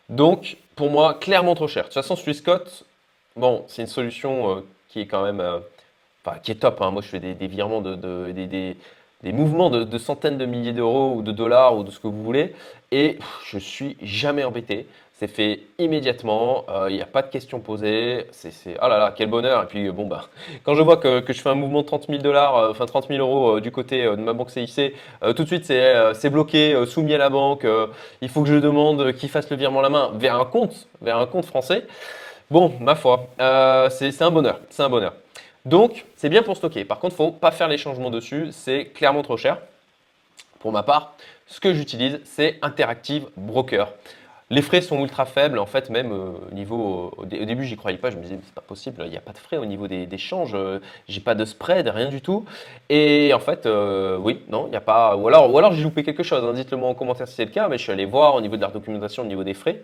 Donc 0.09 0.57
pour 0.75 0.90
moi, 0.90 1.14
clairement 1.14 1.55
trop 1.55 1.69
cher. 1.69 1.85
De 1.85 1.88
toute 1.88 1.95
façon, 1.95 2.17
Swissquote, 2.17 2.85
bon, 3.37 3.64
c'est 3.69 3.83
une 3.83 3.88
solution 3.88 4.64
qui 4.88 5.00
est 5.02 5.07
quand 5.07 5.23
même 5.23 5.40
enfin, 6.25 6.39
qui 6.39 6.50
est 6.53 6.57
top. 6.57 6.81
Hein. 6.81 6.91
Moi, 6.91 7.03
je 7.03 7.09
fais 7.09 7.21
des, 7.21 7.47
virements, 7.47 7.81
de, 7.81 7.95
des, 8.33 9.33
mouvements 9.33 9.71
de, 9.71 9.99
centaines 9.99 10.39
de 10.39 10.47
milliers 10.47 10.73
d'euros 10.73 11.15
ou 11.17 11.23
de 11.23 11.33
dollars 11.33 11.77
ou 11.77 11.85
de 11.85 11.91
ce 11.91 12.00
que 12.00 12.07
vous 12.09 12.23
voulez, 12.23 12.55
et 12.93 13.19
je 13.47 13.59
suis 13.59 13.97
jamais 14.03 14.45
embêté. 14.45 14.87
C'est 15.21 15.29
fait 15.29 15.61
immédiatement, 15.79 16.65
euh, 16.71 16.87
il 16.89 16.97
n'y 16.97 17.03
a 17.03 17.07
pas 17.07 17.21
de 17.21 17.29
questions 17.29 17.61
posées. 17.61 18.27
C'est, 18.31 18.50
oh 18.83 18.89
là 18.89 18.97
là, 18.97 19.12
quel 19.15 19.29
bonheur. 19.29 19.65
Et 19.65 19.67
puis, 19.67 19.91
bon, 19.91 20.07
bah, 20.07 20.29
quand 20.65 20.75
je 20.75 20.83
vois 20.83 20.97
que, 20.97 21.23
je 21.29 21.41
fais 21.43 21.50
un 21.50 21.55
mouvement 21.55 21.83
de 21.83 21.87
30 21.87 22.07
000 22.09 22.23
dollars, 22.23 22.57
euh, 22.57 22.71
enfin 22.71 22.87
30 22.87 23.09
000 23.09 23.21
euros 23.21 23.59
euh, 23.59 23.61
du 23.61 23.71
côté 23.71 24.03
de 24.05 24.17
ma 24.17 24.33
banque 24.33 24.49
CIC, 24.50 24.95
tout 25.37 25.43
de 25.43 25.47
suite 25.47 25.67
c'est, 25.67 26.31
bloqué, 26.31 26.87
soumis 26.87 27.12
à 27.12 27.19
la 27.19 27.29
banque. 27.29 27.67
il 28.23 28.31
faut 28.31 28.43
que 28.43 28.49
je 28.49 28.57
demande 28.57 29.12
qu'il 29.12 29.29
fasse 29.29 29.50
le 29.50 29.59
virement 29.59 29.81
à 29.81 29.83
la 29.83 29.91
main 29.91 30.11
vers 30.15 30.41
un 30.41 30.47
compte, 30.47 30.89
vers 31.03 31.19
un 31.19 31.27
compte 31.27 31.45
français. 31.45 31.87
Bon, 32.50 32.73
ma 32.81 32.95
foi, 32.95 33.27
c'est, 33.91 34.12
c'est 34.12 34.25
un 34.25 34.31
bonheur. 34.31 34.59
C'est 34.71 34.83
un 34.83 34.89
bonheur. 34.89 35.12
Donc, 35.64 36.07
c'est 36.17 36.29
bien 36.29 36.43
pour 36.43 36.57
stocker. 36.57 36.85
Par 36.85 36.99
contre, 36.99 37.14
il 37.19 37.23
ne 37.23 37.29
faut 37.29 37.33
pas 37.33 37.50
faire 37.50 37.69
les 37.69 37.79
changements 37.79 38.11
dessus, 38.11 38.49
c'est 38.50 38.87
clairement 38.87 39.23
trop 39.23 39.37
cher. 39.37 39.59
Pour 40.59 40.73
ma 40.73 40.83
part, 40.83 41.14
ce 41.47 41.61
que 41.61 41.75
j'utilise, 41.75 42.21
c'est 42.25 42.59
Interactive 42.62 43.26
Broker. 43.37 43.93
Les 44.52 44.62
frais 44.62 44.81
sont 44.81 45.00
ultra 45.00 45.26
faibles, 45.26 45.61
en 45.61 45.67
fait, 45.67 45.90
même 45.90 46.12
euh, 46.12 46.33
au 46.50 46.55
niveau. 46.55 47.12
Au, 47.17 47.25
début, 47.25 47.64
j'y 47.64 47.76
croyais 47.76 47.99
pas, 47.99 48.11
je 48.11 48.17
me 48.17 48.23
disais, 48.23 48.37
c'est 48.45 48.55
pas 48.55 48.61
possible, 48.61 49.00
il 49.05 49.11
n'y 49.11 49.17
a 49.17 49.21
pas 49.21 49.33
de 49.33 49.38
frais 49.38 49.59
au 49.59 49.64
niveau 49.64 49.87
des, 49.87 50.07
des 50.07 50.19
changes, 50.19 50.55
euh, 50.55 50.81
j'ai 51.09 51.21
pas 51.21 51.37
de 51.37 51.45
spread, 51.45 51.87
rien 51.87 52.09
du 52.09 52.21
tout. 52.21 52.45
Et 52.88 53.33
en 53.33 53.38
fait, 53.38 53.64
euh, 53.67 54.19
oui, 54.19 54.43
non, 54.49 54.67
il 54.67 54.71
n'y 54.71 54.76
a 54.76 54.81
pas. 54.81 55.14
Ou 55.14 55.29
alors, 55.29 55.52
ou 55.55 55.57
alors 55.57 55.73
j'ai 55.73 55.85
loupé 55.85 56.02
quelque 56.02 56.25
chose, 56.25 56.43
hein. 56.45 56.52
dites-le 56.52 56.76
moi 56.76 56.88
en 56.88 56.95
commentaire 56.95 57.29
si 57.29 57.35
c'est 57.35 57.45
le 57.45 57.52
cas, 57.52 57.69
mais 57.69 57.79
je 57.79 57.85
suis 57.85 57.93
allé 57.93 58.07
voir 58.07 58.35
au 58.35 58.40
niveau 58.40 58.57
de 58.57 58.62
la 58.62 58.69
documentation, 58.69 59.23
au 59.23 59.26
niveau 59.26 59.45
des 59.45 59.55
frais. 59.55 59.83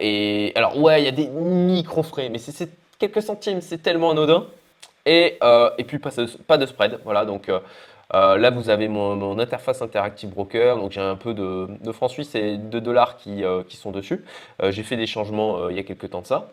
et 0.00 0.52
alors, 0.56 0.76
ouais, 0.80 1.00
il 1.00 1.04
y 1.04 1.08
a 1.08 1.12
des 1.12 1.28
micro-frais, 1.28 2.30
mais 2.30 2.38
c'est 2.38 2.68
quelques 2.98 3.22
centimes, 3.22 3.60
c'est 3.60 3.78
tellement 3.78 4.10
anodin. 4.10 4.46
Et, 5.06 5.38
euh, 5.42 5.70
puis 5.86 5.98
pas, 5.98 6.58
de 6.58 6.66
spread. 6.66 7.00
Voilà, 7.04 7.24
donc 7.24 7.48
euh, 7.48 7.60
là, 8.12 8.50
vous 8.50 8.68
avez 8.68 8.88
mon, 8.88 9.38
interface 9.38 9.80
Interactive 9.80 10.30
Broker. 10.30 10.76
Donc, 10.76 10.92
j'ai 10.92 11.00
un 11.00 11.16
peu 11.16 11.32
de, 11.32 11.92
francs 11.92 12.10
suisses 12.10 12.34
et 12.34 12.58
de 12.58 12.78
dollars 12.78 13.16
qui, 13.16 13.42
sont 13.70 13.90
dessus. 13.90 14.24
j'ai 14.62 14.82
fait 14.82 14.96
des 14.96 15.06
changements 15.06 15.68
il 15.70 15.76
y 15.76 15.78
a 15.78 15.82
quelques 15.82 16.10
temps 16.10 16.22
de 16.22 16.26
ça. 16.26 16.50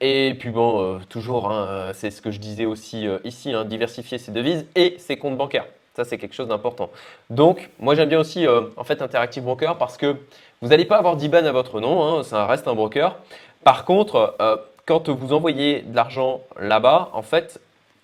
et 0.00 0.34
puis 0.38 0.50
bon, 0.50 0.98
toujours, 1.10 1.50
hein, 1.50 1.90
c'est 1.92 2.10
ce 2.10 2.22
que 2.22 2.30
je 2.30 2.38
disais 2.38 2.64
aussi 2.64 3.06
ici, 3.24 3.52
hein, 3.52 3.64
diversifier 3.64 4.16
ses 4.16 4.32
devises 4.32 4.66
et 4.74 4.96
ses 4.98 5.18
comptes 5.18 5.36
bancaires. 5.36 5.66
Ça, 5.94 6.04
c'est 6.04 6.18
quelque 6.18 6.34
chose 6.34 6.48
d'important. 6.48 6.90
Donc, 7.30 7.70
moi, 7.78 7.94
j'aime 7.94 8.08
bien 8.08 8.18
aussi 8.18 8.46
en 8.48 8.84
fait 8.84 9.02
Interactive 9.02 9.42
Broker 9.42 9.76
parce 9.76 9.98
que 9.98 10.16
vous 10.62 10.68
n'allez 10.68 10.86
pas 10.86 10.96
avoir 10.96 11.16
d'IBAN 11.16 11.44
à 11.44 11.52
votre 11.52 11.80
nom, 11.80 12.02
hein, 12.02 12.22
ça 12.22 12.46
reste 12.46 12.66
un 12.66 12.74
broker. 12.74 13.16
Par 13.64 13.84
contre, 13.84 14.36
euh, 14.40 14.56
quand 14.86 15.08
vous 15.08 15.32
envoyez 15.32 15.82
de 15.82 15.94
l'argent 15.94 16.40
là-bas, 16.60 17.10
en 17.12 17.22
fait, 17.22 17.60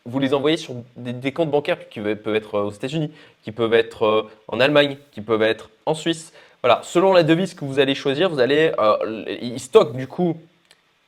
vous 0.06 0.18
les 0.18 0.34
envoyez 0.34 0.56
sur 0.56 0.74
des, 0.96 1.32
comptes 1.32 1.50
bancaires 1.50 1.88
qui 1.88 2.00
peuvent 2.00 2.34
être 2.34 2.58
aux 2.58 2.70
États-Unis, 2.70 3.12
qui 3.42 3.52
peuvent 3.52 3.74
être 3.74 4.04
euh, 4.04 4.30
en 4.48 4.60
Allemagne, 4.60 4.96
qui 5.12 5.20
peuvent 5.20 5.42
être 5.42 5.70
en 5.86 5.94
Suisse. 5.94 6.32
Voilà, 6.62 6.80
selon 6.82 7.12
la 7.12 7.22
devise 7.22 7.54
que 7.54 7.64
vous 7.64 7.78
allez 7.78 7.94
choisir, 7.94 8.30
vous 8.30 8.40
allez, 8.40 8.72
euh, 8.78 9.24
ils 9.40 9.60
stockent 9.60 9.96
du 9.96 10.06
coup 10.06 10.36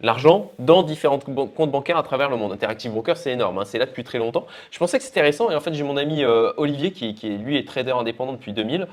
l'argent 0.03 0.51
dans 0.59 0.83
différents 0.83 1.19
comptes 1.19 1.71
bancaires 1.71 1.97
à 1.97 2.03
travers 2.03 2.29
le 2.29 2.37
monde. 2.37 2.53
Interactive 2.53 2.91
Broker, 2.93 3.17
c'est 3.17 3.33
énorme, 3.33 3.59
hein, 3.59 3.65
c'est 3.65 3.79
là 3.79 3.87
depuis 3.87 4.05
très 4.05 4.19
longtemps. 4.19 4.47
Je 4.71 4.79
pensais 4.79 4.99
que 4.99 5.05
c'était 5.05 5.23
récent 5.23 5.51
et 5.51 5.55
en 5.55 5.61
fait 5.61 5.73
j'ai 5.73 5.85
mon 5.85 5.97
ami 5.97 6.25
euh, 6.25 6.53
Olivier 6.57 6.91
qui, 6.93 7.13
lui 7.39 7.57
est 7.57 7.67
trader 7.67 7.93
indépendant 7.93 8.33
depuis 8.33 8.53
2000, 8.53 8.87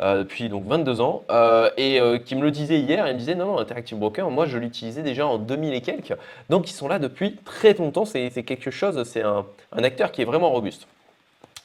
euh, 0.00 0.18
depuis 0.18 0.48
donc 0.48 0.64
22 0.66 1.00
ans, 1.00 1.22
euh, 1.30 1.70
et 1.76 2.00
qui 2.24 2.34
me 2.34 2.42
le 2.42 2.50
disait 2.50 2.80
hier, 2.80 3.06
il 3.06 3.14
me 3.14 3.18
disait 3.18 3.34
non, 3.34 3.46
non, 3.46 3.58
Interactive 3.58 3.98
Broker, 3.98 4.30
moi 4.30 4.46
je 4.46 4.58
l'utilisais 4.58 5.02
déjà 5.02 5.26
en 5.26 5.38
2000 5.38 5.74
et 5.74 5.80
quelques, 5.80 6.14
donc 6.50 6.68
ils 6.68 6.74
sont 6.74 6.88
là 6.88 6.98
depuis 6.98 7.36
très 7.44 7.74
longtemps, 7.74 8.04
c'est 8.04 8.30
quelque 8.30 8.70
chose, 8.70 9.02
c'est 9.04 9.22
un, 9.22 9.44
acteur 9.72 10.10
qui 10.10 10.22
est 10.22 10.24
vraiment 10.24 10.50
robuste. 10.50 10.86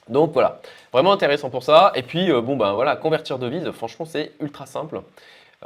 Donc 0.09 0.33
voilà, 0.33 0.59
vraiment 0.91 1.13
intéressant 1.13 1.49
pour 1.49 1.63
ça. 1.63 1.91
Et 1.95 2.03
puis 2.03 2.31
bon 2.31 2.57
ben 2.57 2.73
voilà, 2.73 2.95
convertir 2.95 3.39
devise, 3.39 3.71
franchement 3.71 4.05
c'est 4.05 4.33
ultra 4.39 4.65
simple. 4.65 5.01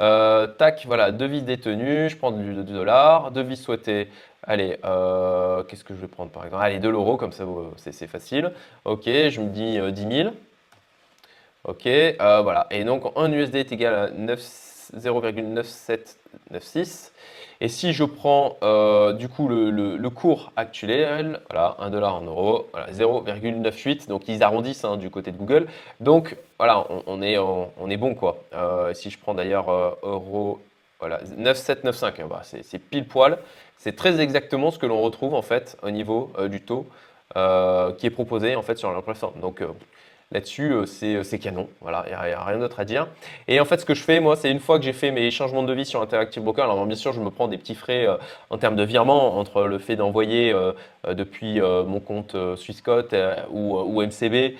Euh, 0.00 0.46
tac, 0.46 0.84
voilà, 0.86 1.10
devise 1.10 1.44
détenue, 1.44 2.08
je 2.10 2.16
prends 2.16 2.32
du, 2.32 2.54
dollar, 2.64 3.30
devise 3.30 3.62
souhaitée, 3.62 4.10
allez, 4.42 4.78
euh, 4.84 5.62
qu'est-ce 5.64 5.84
que 5.84 5.94
je 5.94 6.00
vais 6.00 6.08
prendre 6.08 6.30
par 6.30 6.44
exemple? 6.44 6.62
Allez, 6.62 6.78
de 6.78 6.88
l'euro, 6.88 7.16
comme 7.16 7.32
ça 7.32 7.44
c'est 7.76 8.06
facile. 8.06 8.52
Ok, 8.84 9.04
je 9.06 9.40
me 9.40 9.48
dis 9.48 9.72
10 9.72 9.78
euh, 9.78 10.24
000. 10.24 10.34
Ok, 11.64 11.88
voilà, 12.18 12.66
et 12.70 12.84
donc 12.84 13.04
1 13.16 13.32
USD 13.32 13.56
est 13.56 13.72
égal 13.72 13.94
à 13.94 14.08
0,9796. 14.10 17.10
Et 17.60 17.68
si 17.68 17.92
je 17.92 18.04
prends 18.04 18.56
euh, 18.62 19.12
du 19.12 19.28
coup 19.28 19.48
le, 19.48 20.10
cours 20.10 20.52
actuel, 20.56 21.40
voilà, 21.50 21.76
1 21.78 21.90
dollar 21.90 22.14
en 22.14 22.22
euros, 22.22 22.68
voilà, 22.72 22.90
0,98, 22.92 24.08
donc 24.08 24.28
ils 24.28 24.42
arrondissent 24.42 24.84
hein, 24.84 24.96
du 24.96 25.10
côté 25.10 25.32
de 25.32 25.36
Google. 25.36 25.66
Donc 26.00 26.36
voilà, 26.58 26.86
on, 27.06 27.22
est, 27.22 27.38
on, 27.38 27.90
est 27.90 27.96
bon 27.96 28.14
quoi. 28.14 28.38
Euh, 28.54 28.92
si 28.94 29.10
je 29.10 29.18
prends 29.18 29.34
d'ailleurs 29.34 29.68
euh, 29.68 29.90
euro, 30.02 30.60
voilà, 31.00 31.20
9795, 31.36 32.28
bah, 32.28 32.42
c'est 32.42 32.78
pile 32.78 33.06
poil. 33.06 33.38
C'est 33.78 33.96
très 33.96 34.20
exactement 34.20 34.70
ce 34.70 34.78
que 34.78 34.86
l'on 34.86 35.00
retrouve 35.00 35.34
en 35.34 35.42
fait 35.42 35.76
au 35.82 35.90
niveau 35.90 36.32
du 36.48 36.62
taux 36.62 36.86
qui 37.34 38.06
est 38.06 38.10
proposé 38.10 38.56
en 38.56 38.62
fait 38.62 38.76
sur 38.76 38.90
la 38.92 39.02
plateforme. 39.02 39.34
Là-dessus, 40.32 40.72
euh, 40.72 40.84
euh, 41.04 41.22
c'est 41.22 41.38
canon. 41.38 41.68
Voilà, 41.80 42.04
il 42.06 42.08
n'y 42.08 42.34
a, 42.34 42.42
rien 42.42 42.58
d'autre 42.58 42.80
à 42.80 42.84
dire. 42.84 43.06
Et 43.46 43.60
en 43.60 43.64
fait, 43.64 43.78
ce 43.78 43.84
que 43.84 43.94
je 43.94 44.02
fais, 44.02 44.18
moi, 44.18 44.34
c'est 44.34 44.50
une 44.50 44.58
fois 44.58 44.76
que 44.80 44.84
j'ai 44.84 44.92
fait 44.92 45.12
mes 45.12 45.30
changements 45.30 45.62
de 45.62 45.68
devis 45.68 45.86
sur 45.86 46.02
Interactive 46.02 46.42
Broker, 46.42 46.64
alors 46.64 46.84
bien 46.84 46.96
sûr, 46.96 47.12
je 47.12 47.20
me 47.20 47.30
prends 47.30 47.46
des 47.46 47.58
petits 47.58 47.76
frais 47.76 48.08
euh, 48.08 48.16
en 48.50 48.58
termes 48.58 48.74
de 48.74 48.82
virement 48.82 49.38
entre 49.38 49.62
le 49.62 49.78
fait 49.78 49.94
d'envoyer 49.94 50.52
depuis 51.06 51.60
mon 51.60 52.00
compte 52.00 52.36
Swissquote 52.56 53.14
ou, 53.50 54.02
MCB 54.02 54.56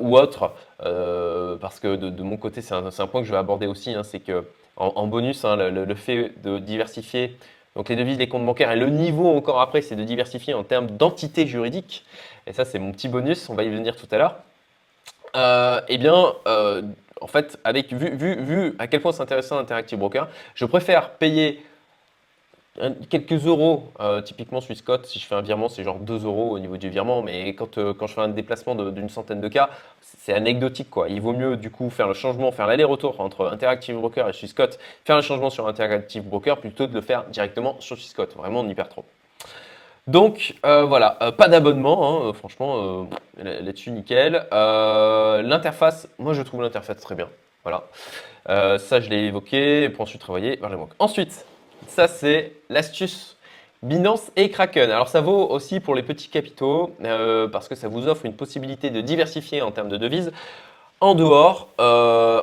ou 0.00 0.16
autre, 0.16 0.52
parce 0.78 1.80
que 1.80 1.96
de, 1.96 2.22
mon 2.22 2.36
côté, 2.36 2.60
c'est 2.60 2.74
un, 2.74 3.06
point 3.06 3.22
que 3.22 3.26
je 3.26 3.32
vais 3.32 3.38
aborder 3.38 3.66
aussi, 3.66 3.90
hein, 3.94 4.02
c'est 4.04 4.20
que 4.20 4.44
en, 4.76 5.06
bonus, 5.06 5.44
hein, 5.44 5.56
le, 5.56 5.94
fait 5.94 6.32
de 6.42 6.58
diversifier 6.58 7.36
donc 7.74 7.88
les 7.88 7.96
devises, 7.96 8.18
les 8.18 8.28
comptes 8.28 8.46
bancaires 8.46 8.72
et 8.72 8.76
le 8.76 8.88
niveau 8.88 9.28
encore 9.36 9.60
après, 9.60 9.82
c'est 9.82 9.96
de 9.96 10.04
diversifier 10.04 10.54
en 10.54 10.64
termes 10.64 10.86
d'entité 10.86 11.46
juridique. 11.46 12.04
Et 12.46 12.52
ça, 12.52 12.64
c'est 12.64 12.78
mon 12.78 12.92
petit 12.92 13.08
bonus, 13.08 13.50
on 13.50 13.54
va 13.54 13.64
y 13.64 13.68
venir 13.68 13.96
tout 13.96 14.08
à 14.10 14.18
l'heure. 14.18 14.36
Euh, 15.36 15.80
eh 15.88 15.98
bien, 15.98 16.32
euh, 16.46 16.82
en 17.20 17.26
fait, 17.26 17.58
avec, 17.64 17.92
vu, 17.92 18.16
vu, 18.16 18.74
à 18.78 18.86
quel 18.86 19.00
point 19.02 19.12
c'est 19.12 19.22
intéressant 19.22 19.58
Interactive 19.58 19.98
Broker, 19.98 20.28
je 20.54 20.64
préfère 20.64 21.10
payer 21.10 21.62
quelques 23.08 23.46
euros, 23.46 23.90
euh, 24.00 24.20
typiquement 24.20 24.60
Swissquote, 24.60 25.06
si 25.06 25.18
je 25.18 25.26
fais 25.26 25.34
un 25.34 25.40
virement, 25.40 25.68
c'est 25.70 25.82
genre 25.82 25.98
2 25.98 26.24
euros 26.26 26.50
au 26.50 26.58
niveau 26.58 26.76
du 26.76 26.90
virement, 26.90 27.22
mais 27.22 27.54
quand, 27.54 27.78
quand 27.94 28.06
je 28.06 28.14
fais 28.14 28.20
un 28.20 28.28
déplacement 28.28 28.74
d'une 28.74 29.08
centaine 29.08 29.40
de 29.40 29.48
cas, 29.48 29.70
c'est 30.02 30.34
anecdotique 30.34 30.90
quoi. 30.90 31.08
Il 31.08 31.22
vaut 31.22 31.32
mieux 31.32 31.56
du 31.56 31.70
coup 31.70 31.88
faire 31.88 32.06
le 32.08 32.14
changement, 32.14 32.52
faire 32.52 32.66
l'aller-retour 32.66 33.20
entre 33.20 33.46
Interactive 33.46 33.96
Broker 33.96 34.28
et 34.28 34.32
Swissquote, 34.34 34.78
faire 35.06 35.16
le 35.16 35.22
changement 35.22 35.48
sur 35.48 35.66
Interactive 35.68 36.22
Broker 36.22 36.60
plutôt 36.60 36.86
que 36.86 36.90
de 36.90 36.96
le 36.96 37.02
faire 37.02 37.24
directement 37.24 37.76
sur 37.80 37.96
Swissquote. 37.96 38.34
Vraiment, 38.36 38.60
on 38.60 38.68
y 38.68 38.74
perd 38.74 38.90
trop. 38.90 39.06
Donc 40.06 40.54
euh, 40.64 40.84
voilà, 40.84 41.18
euh, 41.20 41.32
pas 41.32 41.48
d'abonnement, 41.48 42.08
hein, 42.08 42.28
euh, 42.28 42.32
franchement, 42.32 43.08
là-dessus 43.38 43.90
nickel. 43.90 44.46
l'interface, 44.52 46.08
moi 46.18 46.32
je 46.32 46.42
trouve 46.42 46.62
l'interface 46.62 47.00
très 47.00 47.16
bien. 47.16 47.28
Voilà, 47.64 47.84
ça 48.78 49.00
je 49.00 49.10
l'ai 49.10 49.24
évoqué, 49.24 49.88
pour 49.88 50.02
ensuite 50.02 50.20
travailler 50.20 50.56
vers 50.56 50.70
les 50.70 50.76
banques. 50.76 50.92
Ensuite, 51.00 51.44
ça 51.88 52.06
c'est 52.06 52.52
l'astuce 52.68 53.36
Binance 53.82 54.30
et 54.36 54.48
Kraken. 54.50 54.90
Alors 54.90 55.08
ça 55.08 55.20
vaut 55.20 55.48
aussi 55.48 55.80
pour 55.80 55.96
les 55.96 56.04
petits 56.04 56.28
capitaux 56.28 56.94
parce 57.50 57.66
que 57.66 57.74
ça 57.74 57.88
vous 57.88 58.06
offre 58.06 58.26
une 58.26 58.36
possibilité 58.36 58.90
de 58.90 59.00
diversifier 59.00 59.60
en 59.62 59.72
termes 59.72 59.88
de 59.88 59.96
devises 59.96 60.30
en 61.00 61.14
dehors, 61.14 61.68
euh, 61.78 62.42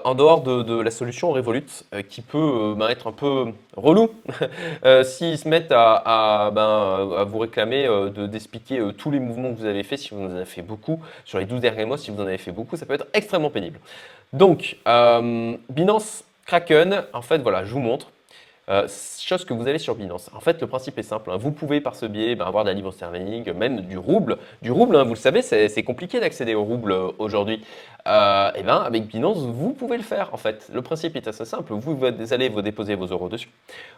de, 0.64 0.82
la 0.82 0.92
solution 0.92 1.32
Revolut, 1.32 1.66
euh, 1.94 2.02
qui 2.04 2.22
peut 2.22 2.38
euh, 2.38 2.76
ben, 2.76 2.88
être 2.90 3.08
un 3.08 3.12
peu 3.12 3.48
relou 3.76 4.12
s'ils 5.04 5.38
se 5.38 5.48
mettent 5.48 5.72
à, 5.72 6.52
ben, 6.54 7.24
vous 7.24 7.40
réclamer 7.40 7.88
d'expliquer 8.16 8.82
tous 8.98 9.10
les 9.12 9.20
mouvements 9.20 9.54
que 9.54 9.60
vous 9.60 9.66
avez 9.66 9.84
fait, 9.84 9.98
si 9.98 10.14
vous 10.14 10.22
en 10.22 10.36
avez 10.36 10.46
fait 10.46 10.62
beaucoup, 10.62 11.02
sur 11.26 11.40
les 11.40 11.46
12 11.46 11.62
derniers 11.62 11.86
mois, 11.86 11.98
si 11.98 12.12
vous 12.12 12.22
en 12.22 12.28
avez 12.28 12.38
fait 12.38 12.52
beaucoup, 12.52 12.76
ça 12.76 12.86
peut 12.86 12.94
être 12.94 13.08
extrêmement 13.14 13.50
pénible. 13.50 13.80
Donc, 14.34 14.78
Binance 15.70 16.24
Kraken, 16.46 17.04
en 17.14 17.22
fait, 17.22 17.40
voilà, 17.40 17.66
je 17.66 17.74
vous 17.74 17.80
montre. 17.80 18.13
Euh, 18.70 18.88
chose 19.20 19.44
que 19.44 19.54
vous 19.54 19.68
avez 19.68 19.78
sur 19.78 19.94
Binance. 19.96 20.30
En 20.34 20.40
fait, 20.40 20.62
le 20.62 20.68
principe 20.68 20.98
est 20.98 21.04
simple. 21.04 21.32
Hein. 21.32 21.38
Vous 21.38 21.52
pouvez 21.52 21.82
par 21.82 21.96
ce 21.96 22.06
biais 22.06 22.36
ben, 22.36 22.46
avoir 22.46 22.64
de 22.64 22.70
la 22.70 22.74
livre 22.74 22.92
sterling, 22.92 23.52
même 23.52 23.82
du 23.82 23.98
rouble. 23.98 24.38
Du 24.62 24.72
rouble, 24.72 24.96
hein, 24.96 25.04
vous 25.04 25.12
le 25.12 25.16
savez, 25.16 25.42
c'est 25.42 25.84
compliqué 25.84 26.22
d'accéder 26.22 26.56
au 26.56 26.64
rouble 26.64 26.94
euh, 26.94 27.12
aujourd'hui. 27.20 27.62
Euh, 28.08 28.52
et 28.56 28.64
ben, 28.64 28.78
avec 28.78 29.08
Binance, 29.08 29.40
vous 29.40 29.74
pouvez 29.74 29.98
le 29.98 30.04
faire. 30.04 30.34
En 30.34 30.38
fait, 30.38 30.70
le 30.74 30.82
principe 30.82 31.18
est 31.18 31.28
assez 31.28 31.44
simple. 31.44 31.74
Vous, 31.74 31.98
allez 32.32 32.48
vous 32.48 32.62
déposer 32.62 32.96
vos 32.96 33.08
euros 33.08 33.28
dessus. 33.28 33.50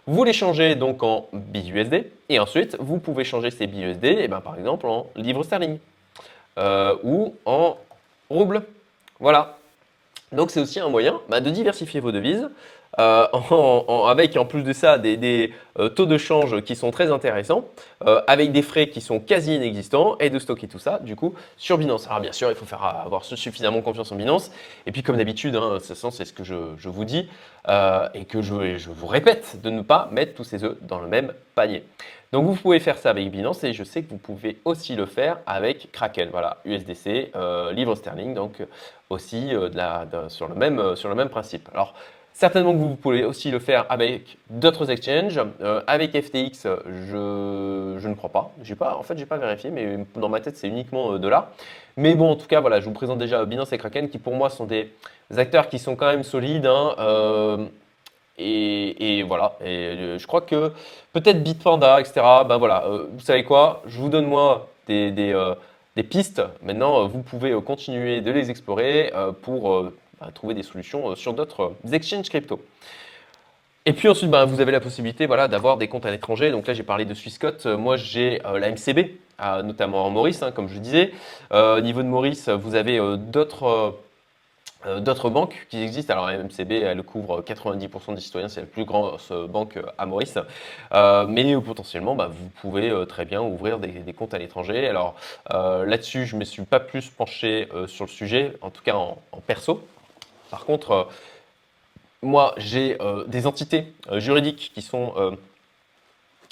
Vous 0.07 0.23
les 0.23 0.33
changez 0.33 0.73
donc 0.73 1.03
en 1.03 1.27
BUSD. 1.31 2.09
Et 2.29 2.39
ensuite, 2.39 2.75
vous 2.79 2.97
pouvez 2.97 3.23
changer 3.23 3.51
ces 3.51 3.67
BUSD, 3.67 4.05
et 4.05 4.27
ben, 4.27 4.41
par 4.41 4.57
exemple, 4.57 4.87
en 4.87 5.05
livre 5.15 5.43
sterling 5.43 5.77
ou 7.03 7.35
en 7.45 7.77
rouble. 8.29 8.63
Voilà. 9.19 9.57
Donc 10.31 10.51
c'est 10.51 10.59
aussi 10.59 10.79
un 10.79 10.89
moyen 10.89 11.21
bah, 11.29 11.39
de 11.39 11.49
diversifier 11.49 11.99
vos 11.99 12.11
devises, 12.11 12.49
euh, 12.99 13.27
avec 14.07 14.37
en 14.37 14.45
plus 14.45 14.63
de 14.63 14.73
ça 14.73 14.97
des, 14.97 15.53
euh, 15.79 15.89
taux 15.89 16.05
de 16.05 16.17
change 16.17 16.61
qui 16.61 16.75
sont 16.75 16.91
très 16.91 17.11
intéressants, 17.11 17.65
euh, 18.05 18.21
avec 18.27 18.51
des 18.51 18.61
frais 18.61 18.87
qui 18.87 19.01
sont 19.01 19.19
quasi 19.19 19.55
inexistants 19.55 20.17
et 20.19 20.29
de 20.29 20.39
stocker 20.39 20.67
tout 20.67 20.79
ça 20.79 20.99
du 20.99 21.15
coup 21.15 21.33
sur 21.57 21.77
Binance. 21.77 22.07
Alors 22.07 22.21
bien 22.21 22.31
sûr, 22.31 22.49
il 22.49 22.55
faut 22.55 22.65
faire 22.65 22.83
avoir 22.83 23.25
suffisamment 23.25 23.81
confiance 23.81 24.11
en 24.11 24.15
Binance. 24.15 24.51
Et 24.85 24.91
puis 24.91 25.03
comme 25.03 25.17
d'habitude, 25.17 25.55
hein, 25.55 25.77
c'est 25.79 25.95
ce 25.95 26.33
que 26.33 26.43
je, 26.43 26.87
vous 26.89 27.05
dis 27.05 27.29
et 27.67 28.25
que 28.25 28.41
je, 28.41 28.89
vous 28.89 29.07
répète 29.07 29.61
de 29.61 29.69
ne 29.69 29.81
pas 29.81 30.09
mettre 30.11 30.33
tous 30.33 30.43
ces 30.43 30.63
œufs 30.63 30.77
dans 30.81 30.99
le 30.99 31.07
même 31.07 31.33
panier. 31.55 31.83
Donc 32.31 32.45
vous 32.45 32.55
pouvez 32.55 32.79
faire 32.79 32.97
ça 32.97 33.11
avec 33.11 33.29
Binance 33.31 33.63
et 33.63 33.73
je 33.73 33.83
sais 33.83 34.03
que 34.03 34.09
vous 34.09 34.17
pouvez 34.17 34.59
aussi 34.65 34.95
le 34.95 35.05
faire 35.05 35.39
avec 35.45 35.91
Kraken. 35.91 36.29
Voilà, 36.31 36.57
USDC, 36.65 37.31
livre 37.73 37.95
sterling, 37.95 38.33
donc 38.33 38.63
aussi 39.09 39.51
sur, 40.29 40.47
le 40.47 40.55
même, 40.55 40.95
sur 40.95 41.09
le 41.09 41.15
même 41.15 41.29
principe. 41.29 41.69
Alors 41.73 41.93
Certainement 42.35 42.73
que 42.73 42.79
vous 42.79 42.97
pouvez 42.97 43.23
aussi 43.23 43.49
le 43.49 43.59
faire 43.59 43.85
avec 43.87 44.37
d'autres 44.49 44.91
exchanges. 44.91 45.39
Euh, 45.61 45.81
avec 45.87 46.11
FTX, 46.11 46.67
je, 46.85 47.95
je, 47.97 48.07
ne 48.09 48.13
crois 48.13 48.29
pas. 48.29 48.51
pas. 48.77 48.97
En 48.97 49.03
fait, 49.03 49.17
j'ai 49.17 49.25
pas 49.25 49.37
vérifié, 49.37 49.69
mais 49.69 50.05
dans 50.17 50.27
ma 50.27 50.41
tête, 50.41 50.57
c'est 50.57 50.67
uniquement 50.67 51.13
euh, 51.13 51.17
dollars. 51.17 51.47
Mais 51.95 52.13
bon, 52.13 52.31
en 52.31 52.35
tout 52.35 52.47
cas, 52.47 52.59
voilà, 52.59 52.81
je 52.81 52.85
vous 52.87 52.91
présente 52.91 53.19
déjà 53.19 53.45
Binance 53.45 53.71
et 53.71 53.77
Kraken, 53.77 54.09
qui 54.09 54.17
pour 54.17 54.35
moi 54.35 54.49
sont 54.49 54.65
des 54.65 54.91
acteurs 55.37 55.69
qui 55.69 55.79
sont 55.79 55.95
quand 55.95 56.07
même 56.07 56.23
solides. 56.23 56.65
Hein, 56.65 56.95
euh, 56.99 57.65
et, 58.37 59.23
voilà. 59.23 59.55
Je 59.61 60.27
crois 60.27 60.41
que 60.41 60.73
peut-être 61.13 61.41
Bitpanda, 61.41 62.01
etc. 62.01 62.15
Ben 62.49 62.57
voilà. 62.57 62.83
vous 63.13 63.21
savez 63.21 63.45
quoi 63.45 63.81
Je 63.85 63.97
vous 63.97 64.09
donne 64.09 64.25
moi 64.25 64.67
des, 64.87 65.09
des 65.09 66.03
pistes. 66.03 66.41
Maintenant, 66.61 67.07
vous 67.07 67.21
pouvez 67.21 67.53
continuer 67.61 68.19
de 68.19 68.29
les 68.31 68.49
explorer 68.49 69.13
pour 69.41 69.89
trouver 70.33 70.53
des 70.53 70.63
solutions 70.63 71.11
euh, 71.11 71.15
sur 71.15 71.33
d'autres 71.33 71.75
euh, 71.85 71.93
exchanges 71.93 72.29
crypto. 72.29 72.61
Et 73.85 73.93
puis 73.93 74.09
ensuite, 74.09 74.31
ben, 74.31 74.45
vous 74.45 74.61
avez 74.61 74.71
la 74.71 74.79
possibilité 74.79 75.27
voilà, 75.27 75.47
d'avoir 75.47 75.77
des 75.77 75.87
comptes 75.87 76.05
à 76.05 76.11
l'étranger. 76.11 76.49
Donc 76.51 76.65
là, 76.65 76.73
j'ai 76.73 76.83
parlé 76.83 77.05
de 77.05 77.13
Swissquote. 77.13 77.65
Euh, 77.65 77.77
moi, 77.77 77.97
j'ai 77.97 78.39
la 78.39 78.71
MCB, 78.71 79.11
notamment 79.63 80.05
en 80.05 80.09
Maurice, 80.09 80.41
hein, 80.41 80.51
comme 80.51 80.69
je 80.69 80.79
disais. 80.79 81.11
au 81.51 81.81
niveau 81.81 82.01
de 82.01 82.07
Maurice, 82.07 82.49
vous 82.49 82.75
avez 82.75 82.99
d'autres 83.17 83.99
d'autres 84.99 85.31
banques 85.31 85.65
qui 85.69 85.81
existent. 85.81 86.13
Alors 86.13 86.27
la 86.27 86.37
MCB, 86.37 86.71
elle 86.73 87.01
couvre 87.01 87.41
90% 87.41 88.13
des 88.13 88.21
citoyens, 88.21 88.47
c'est 88.47 88.61
la 88.61 88.67
plus 88.67 88.85
grande 88.85 89.17
banque 89.49 89.79
à 89.97 90.05
Maurice. 90.05 90.37
mais 91.27 91.57
potentiellement, 91.59 92.15
ben, 92.15 92.27
vous 92.27 92.49
pouvez 92.61 92.93
très 93.07 93.25
bien 93.25 93.41
ouvrir 93.41 93.79
des, 93.79 94.13
comptes 94.13 94.33
à 94.33 94.37
l'étranger. 94.37 94.87
Alors 94.87 95.15
là-dessus, 95.49 96.25
je 96.25 96.35
ne 96.35 96.39
me 96.39 96.45
suis 96.45 96.61
pas 96.63 96.79
plus 96.79 97.09
penché 97.09 97.67
sur 97.87 98.05
le 98.05 98.11
sujet, 98.11 98.53
en 98.61 98.69
tout 98.69 98.83
cas 98.83 98.95
en 98.95 99.17
perso. 99.45 99.85
Par 100.49 100.65
contre, 100.65 101.07
moi, 102.25 102.53
j'ai 102.57 102.97
euh, 103.01 103.23
des 103.27 103.47
entités 103.47 103.93
euh, 104.11 104.19
juridiques 104.19 104.71
qui 104.73 104.81
sont 104.81 105.13
euh, 105.15 105.31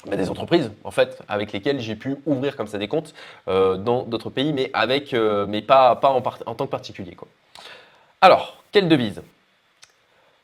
bah, 0.06 0.16
des 0.16 0.30
entreprises, 0.30 0.72
en 0.84 0.92
fait, 0.92 1.22
avec 1.28 1.52
lesquelles 1.52 1.80
j'ai 1.80 1.96
pu 1.96 2.18
ouvrir 2.26 2.56
comme 2.56 2.68
ça 2.68 2.78
des 2.78 2.88
comptes 2.88 3.14
dans 3.48 4.04
d'autres 4.04 4.30
pays, 4.30 4.54
mais, 4.54 4.70
avec, 4.74 5.14
mais 5.14 5.62
pas, 5.62 5.96
pas 5.96 6.10
en, 6.10 6.18
en, 6.18 6.56
tant 6.56 6.66
que 6.66 6.72
particulier. 6.72 7.16
Quoi. 7.16 7.28
Alors, 8.22 8.62
quelle 8.72 8.88
devise? 8.90 9.22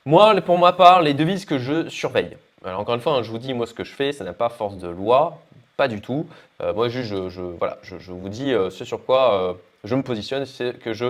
Moi, 0.05 0.39
pour 0.41 0.57
ma 0.57 0.71
part, 0.71 1.01
les 1.01 1.13
devises 1.13 1.45
que 1.45 1.59
je 1.59 1.89
surveille. 1.89 2.37
Alors, 2.63 2.79
encore 2.79 2.95
une 2.95 3.01
fois, 3.01 3.13
hein, 3.13 3.23
je 3.23 3.29
vous 3.29 3.37
dis, 3.37 3.53
moi, 3.53 3.67
ce 3.67 3.73
que 3.73 3.83
je 3.83 3.93
fais, 3.93 4.13
ça 4.13 4.23
n'a 4.23 4.33
pas 4.33 4.49
force 4.49 4.77
de 4.77 4.87
loi, 4.87 5.39
pas 5.79 5.87
du 5.87 6.01
tout. 6.01 6.27
moi, 6.75 6.89
juste, 6.89 7.29
je, 7.29 7.41
voilà, 7.41 7.79
je, 7.83 8.11
vous 8.11 8.29
dis 8.29 8.53
ce 8.69 8.83
sur 8.83 9.03
quoi 9.05 9.57
je 9.85 9.95
me 9.95 10.03
positionne, 10.03 10.45
c'est 10.45 10.77
que 10.77 10.93
je 10.93 11.07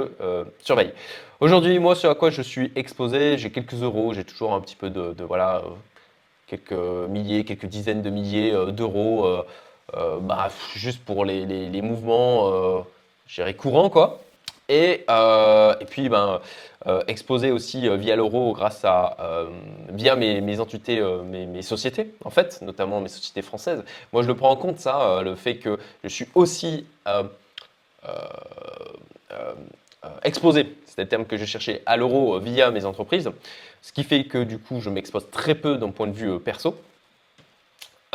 surveille. 0.62 0.94
Aujourd'hui, 1.42 1.80
moi, 1.80 1.96
ce 1.96 2.06
à 2.06 2.16
quoi 2.16 2.32
je 2.32 2.42
suis 2.42 2.70
exposé, 2.76 3.38
j'ai 3.38 3.50
quelques 3.50 3.82
euros, 3.82 4.14
j'ai 4.14 4.26
toujours 4.26 4.54
un 4.54 4.60
petit 4.60 4.76
peu 4.76 4.90
de, 4.90 5.24
voilà, 5.24 5.60
euh, 5.60 5.70
quelques 6.48 6.74
milliers, 7.10 7.46
quelques 7.46 7.68
dizaines 7.68 8.02
de 8.02 8.10
milliers 8.10 8.52
euh, 8.52 8.72
d'euros, 8.72 9.26
euh, 9.96 10.20
bah, 10.20 10.50
juste 10.76 11.02
pour 11.06 11.24
les, 11.24 11.46
les, 11.46 11.82
mouvements, 11.82 12.84
je 13.26 13.52
courants, 13.54 13.90
quoi. 13.90 14.20
Et, 14.70 15.06
et 15.10 15.86
puis, 15.90 16.10
ben, 16.10 16.40
exposé 17.08 17.52
aussi 17.52 17.90
via 17.98 18.16
l'euro 18.16 18.54
grâce 18.54 18.86
à, 18.86 19.18
via 19.90 20.16
mes, 20.16 20.60
entités, 20.60 21.02
mes, 21.26 21.48
mes, 21.48 21.62
sociétés, 21.62 22.14
en 22.24 22.30
fait, 22.30 22.62
notamment 22.62 23.02
mes 23.02 23.10
sociétés 23.10 23.42
françaises. 23.42 23.84
Moi, 24.14 24.22
je 24.22 24.28
le 24.28 24.36
prends 24.36 24.52
en 24.52 24.56
compte, 24.56 24.80
ça, 24.80 25.22
le 25.24 25.36
fait 25.36 25.58
que 25.58 25.80
je 26.04 26.10
suis 26.10 26.28
aussi 26.36 26.86
euh, 30.06 30.10
exposé, 30.24 30.78
c'est 30.86 31.02
le 31.02 31.08
terme 31.10 31.26
que 31.26 31.36
je 31.36 31.44
cherchais, 31.44 31.84
à 31.86 31.98
l'euro 31.98 32.36
euh, 32.36 32.40
via 32.40 32.72
mes 32.72 32.86
entreprises, 32.86 33.30
ce 33.82 33.92
qui 33.92 34.06
fait 34.06 34.24
que 34.24 34.44
du 34.44 34.58
coup 34.58 34.80
je 34.80 34.90
m'expose 34.90 35.30
très 35.30 35.56
peu 35.56 35.76
d'un 35.76 35.90
point 35.90 36.08
de 36.08 36.14
vue 36.14 36.32
euh, 36.32 36.40
perso. 36.40 36.80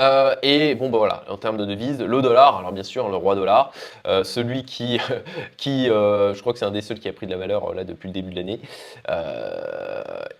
Euh, 0.00 0.34
et 0.42 0.74
bon, 0.74 0.90
bah 0.90 0.98
voilà, 0.98 1.22
en 1.28 1.36
termes 1.36 1.56
de 1.56 1.64
devise, 1.64 2.00
le 2.00 2.20
dollar, 2.20 2.58
alors 2.58 2.72
bien 2.72 2.82
sûr, 2.82 3.08
le 3.08 3.16
roi 3.16 3.36
dollar, 3.36 3.72
euh, 4.08 4.24
celui 4.24 4.64
qui, 4.64 4.98
qui 5.56 5.88
euh, 5.88 6.34
je 6.34 6.40
crois 6.40 6.52
que 6.52 6.58
c'est 6.58 6.64
un 6.64 6.72
des 6.72 6.82
seuls 6.82 6.98
qui 6.98 7.08
a 7.08 7.12
pris 7.12 7.26
de 7.26 7.30
la 7.30 7.38
valeur 7.38 7.72
là 7.74 7.84
depuis 7.84 8.08
le 8.08 8.12
début 8.12 8.32
de 8.32 8.36
l'année. 8.36 8.60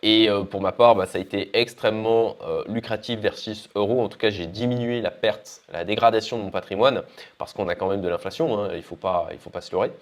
et 0.03 0.29
pour 0.51 0.61
ma 0.61 0.73
part, 0.73 0.97
bah, 0.97 1.07
ça 1.07 1.19
a 1.19 1.21
été 1.21 1.57
extrêmement 1.57 2.37
lucratif 2.67 3.21
versus 3.21 3.69
euro. 3.75 4.03
En 4.03 4.09
tout 4.09 4.19
cas, 4.19 4.31
j'ai 4.31 4.47
diminué 4.47 5.01
la 5.01 5.11
perte, 5.11 5.63
la 5.73 5.85
dégradation 5.85 6.39
de 6.39 6.43
mon 6.43 6.51
patrimoine, 6.51 7.03
parce 7.39 7.53
qu'on 7.53 7.69
a 7.69 7.75
quand 7.75 7.89
même 7.89 8.01
de 8.01 8.09
l'inflation, 8.09 8.59
hein, 8.59 8.69
il 8.73 8.79
ne 8.79 8.83
faut, 8.83 8.97
pas, 8.97 9.29
il 9.33 9.39
faut 9.39 9.51
pas 9.51 9.61
se 9.61 9.71
leurrer, 9.73 9.93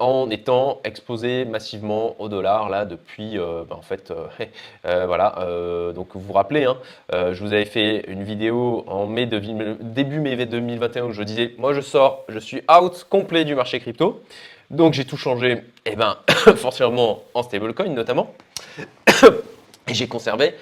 en 0.00 0.28
étant 0.30 0.80
exposé 0.84 1.44
massivement 1.44 2.16
au 2.20 2.28
dollar 2.28 2.68
là 2.68 2.84
depuis, 2.84 3.36
bah, 3.36 3.76
en 3.76 3.82
fait, 3.82 4.12
voilà. 4.84 5.46
donc 5.94 6.08
vous 6.14 6.20
vous 6.20 6.32
rappelez, 6.32 6.64
hein, 6.64 6.76
je 7.12 7.40
vous 7.40 7.52
avais 7.52 7.64
fait 7.66 8.04
une 8.08 8.24
vidéo 8.24 8.63
en 8.86 9.06
mai 9.06 9.26
de, 9.26 9.38
début 9.80 10.20
mai 10.20 10.46
2021 10.46 11.04
où 11.04 11.12
je 11.12 11.22
disais 11.22 11.54
moi 11.58 11.72
je 11.72 11.80
sors, 11.80 12.24
je 12.28 12.38
suis 12.38 12.62
out 12.70 13.06
complet 13.08 13.44
du 13.44 13.54
marché 13.54 13.80
crypto. 13.80 14.22
Donc 14.70 14.94
j'ai 14.94 15.04
tout 15.04 15.16
changé, 15.16 15.52
et 15.52 15.62
eh 15.92 15.96
ben 15.96 16.16
forcément 16.56 17.22
en 17.34 17.42
stablecoin 17.42 17.90
notamment. 17.90 18.34
et 19.88 19.94
j'ai 19.94 20.08
conservé 20.08 20.54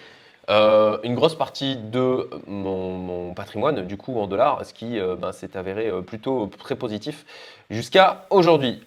euh, 0.51 0.99
une 1.05 1.15
grosse 1.15 1.37
partie 1.37 1.77
de 1.77 2.29
mon, 2.47 3.33
patrimoine, 3.35 3.87
du 3.87 3.97
coup, 3.97 4.19
en 4.19 4.27
dollars, 4.27 4.65
ce 4.65 4.75
qui 4.75 4.99
euh, 4.99 5.15
ben, 5.17 5.33
s'est 5.33 5.57
avéré 5.57 5.88
euh, 5.88 6.03
plutôt 6.03 6.51
très 6.59 6.75
positif 6.75 7.25
jusqu'à 7.71 8.27
aujourd'hui. 8.31 8.83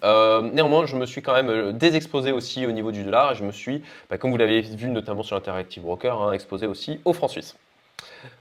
néanmoins, 0.52 0.86
je 0.86 0.96
me 0.96 1.06
suis 1.06 1.22
quand 1.22 1.34
même 1.34 1.72
désexposé 1.72 2.30
aussi 2.30 2.66
au 2.66 2.72
niveau 2.72 2.92
du 2.92 3.02
dollar 3.02 3.32
et 3.32 3.34
je 3.34 3.44
me 3.44 3.52
suis, 3.52 3.82
ben, 4.10 4.18
comme 4.18 4.30
vous 4.30 4.36
l'avez 4.36 4.60
vu 4.60 4.88
notamment 4.88 5.22
sur 5.22 5.36
Interactive 5.36 5.82
Broker, 5.82 6.20
hein, 6.22 6.32
exposé 6.32 6.66
aussi 6.66 7.00
au 7.04 7.12
franc 7.12 7.28
suisse. 7.28 7.56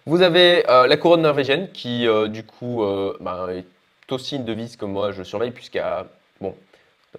Vous 0.07 0.21
avez 0.21 0.69
euh, 0.69 0.85
la 0.85 0.97
couronne 0.97 1.21
norvégienne 1.21 1.71
qui, 1.71 2.07
euh, 2.07 2.27
du 2.27 2.43
coup, 2.43 2.83
euh, 2.83 3.17
ben, 3.19 3.47
est 3.49 3.65
aussi 4.11 4.35
une 4.35 4.45
devise 4.45 4.75
que 4.75 4.85
moi 4.85 5.11
je 5.11 5.23
surveille, 5.23 5.51
puisqu'à, 5.51 6.05
bon, 6.39 6.55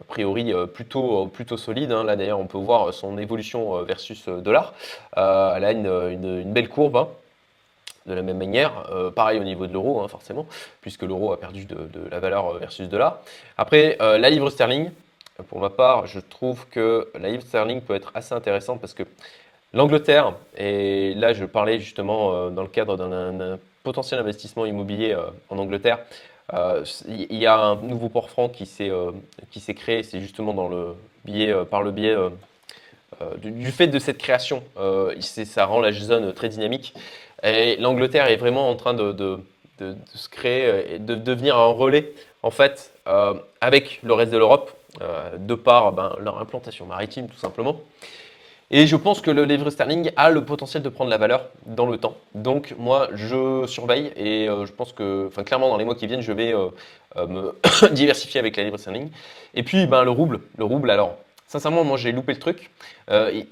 a 0.00 0.04
priori 0.04 0.52
plutôt, 0.72 1.26
plutôt 1.26 1.56
solide. 1.56 1.90
Hein. 1.90 2.04
Là 2.04 2.14
d'ailleurs, 2.14 2.38
on 2.38 2.46
peut 2.46 2.58
voir 2.58 2.94
son 2.94 3.18
évolution 3.18 3.82
versus 3.82 4.28
dollar. 4.28 4.74
elle 5.16 5.64
a 5.64 5.72
une, 5.72 6.52
belle 6.52 6.68
courbe. 6.68 6.96
Hein, 6.96 7.08
de 8.06 8.14
la 8.14 8.22
même 8.22 8.38
manière, 8.38 8.88
pareil 9.16 9.40
au 9.40 9.42
niveau 9.42 9.66
de 9.66 9.72
l'euro, 9.72 10.00
hein, 10.00 10.06
forcément, 10.06 10.46
puisque 10.80 11.02
l'euro 11.02 11.32
a 11.32 11.40
perdu 11.40 11.64
de, 11.64 11.88
la 12.08 12.20
valeur 12.20 12.56
versus 12.58 12.88
dollar. 12.88 13.20
Après, 13.58 13.96
la 13.98 14.30
livre 14.30 14.48
sterling, 14.48 14.92
pour 15.48 15.58
ma 15.58 15.70
part, 15.70 16.06
je 16.06 16.20
trouve 16.20 16.68
que 16.68 17.10
la 17.18 17.30
livre 17.30 17.42
sterling 17.42 17.80
peut 17.80 17.96
être 17.96 18.12
assez 18.14 18.32
intéressante 18.32 18.80
parce 18.80 18.94
que 18.94 19.02
L'Angleterre, 19.72 20.34
et 20.56 21.14
là 21.14 21.32
je 21.32 21.44
parlais 21.44 21.80
justement 21.80 22.32
euh, 22.32 22.50
dans 22.50 22.62
le 22.62 22.68
cadre 22.68 22.96
d'un 22.96 23.58
potentiel 23.82 24.20
investissement 24.20 24.64
immobilier 24.64 25.12
euh, 25.12 25.26
en 25.50 25.58
Angleterre, 25.58 25.98
euh, 26.54 26.84
il 27.08 27.36
y 27.36 27.46
a 27.46 27.58
un 27.58 27.76
nouveau 27.76 28.08
port 28.08 28.30
franc 28.30 28.48
qui 28.48 28.66
s'est 28.66 29.74
créé, 29.74 30.02
c'est 30.04 30.20
justement 30.20 30.54
par 30.54 31.82
le 31.82 31.90
biais 31.90 32.16
du, 33.38 33.72
fait 33.72 33.88
de 33.88 33.98
cette 33.98 34.18
création, 34.18 34.62
ça 35.20 35.66
rend 35.66 35.80
la 35.80 35.90
zone 35.92 36.32
très 36.32 36.48
dynamique. 36.48 36.94
Et 37.42 37.76
l'Angleterre 37.76 38.28
est 38.28 38.36
vraiment 38.36 38.70
en 38.70 38.76
train 38.76 38.94
de, 38.94 39.40
se 40.14 40.28
créer 40.28 40.94
et 40.94 40.98
de 41.00 41.16
devenir 41.16 41.58
un 41.58 41.72
relais 41.72 42.12
en 42.44 42.52
fait 42.52 42.92
avec 43.60 43.98
le 44.04 44.14
reste 44.14 44.30
de 44.30 44.38
l'Europe, 44.38 44.70
de 45.36 45.54
par 45.56 45.90
ben, 45.92 46.14
leur 46.20 46.38
implantation 46.38 46.86
maritime 46.86 47.26
tout 47.26 47.38
simplement. 47.38 47.80
Et 48.70 48.86
je 48.88 48.96
pense 48.96 49.20
que 49.20 49.30
le 49.30 49.44
livre 49.44 49.70
sterling 49.70 50.10
a 50.16 50.30
le 50.30 50.44
potentiel 50.44 50.82
de 50.82 50.88
prendre 50.88 51.08
la 51.08 51.18
valeur 51.18 51.48
dans 51.66 51.86
le 51.86 51.98
temps. 51.98 52.16
Donc 52.34 52.74
moi, 52.78 53.08
je 53.14 53.64
surveille 53.68 54.12
et 54.16 54.48
euh, 54.48 54.66
je 54.66 54.72
pense 54.72 54.92
que, 54.92 55.26
enfin 55.28 55.44
clairement, 55.44 55.68
dans 55.68 55.76
les 55.76 55.84
mois 55.84 55.94
qui 55.94 56.08
viennent, 56.08 56.20
je 56.20 56.32
vais 56.32 56.52
euh, 56.52 56.68
euh, 57.16 57.26
me 57.28 57.54
diversifier 57.92 58.40
avec 58.40 58.56
la 58.56 58.64
livre 58.64 58.76
sterling. 58.76 59.10
Et 59.54 59.62
puis, 59.62 59.86
ben, 59.86 60.02
le 60.02 60.10
rouble. 60.10 60.40
Le 60.58 60.64
rouble, 60.64 60.90
alors, 60.90 61.16
sincèrement, 61.46 61.84
moi, 61.84 61.96
j'ai 61.96 62.10
loupé 62.10 62.32
le 62.32 62.40
truc. 62.40 62.70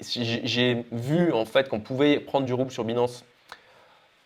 j'ai 0.01 0.85
vu, 0.91 1.31
en 1.31 1.45
fait, 1.45 1.69
qu'on 1.69 1.79
pouvait 1.79 2.19
prendre 2.19 2.45
du 2.45 2.53
rouble 2.53 2.71
sur 2.71 2.83
Binance. 2.83 3.23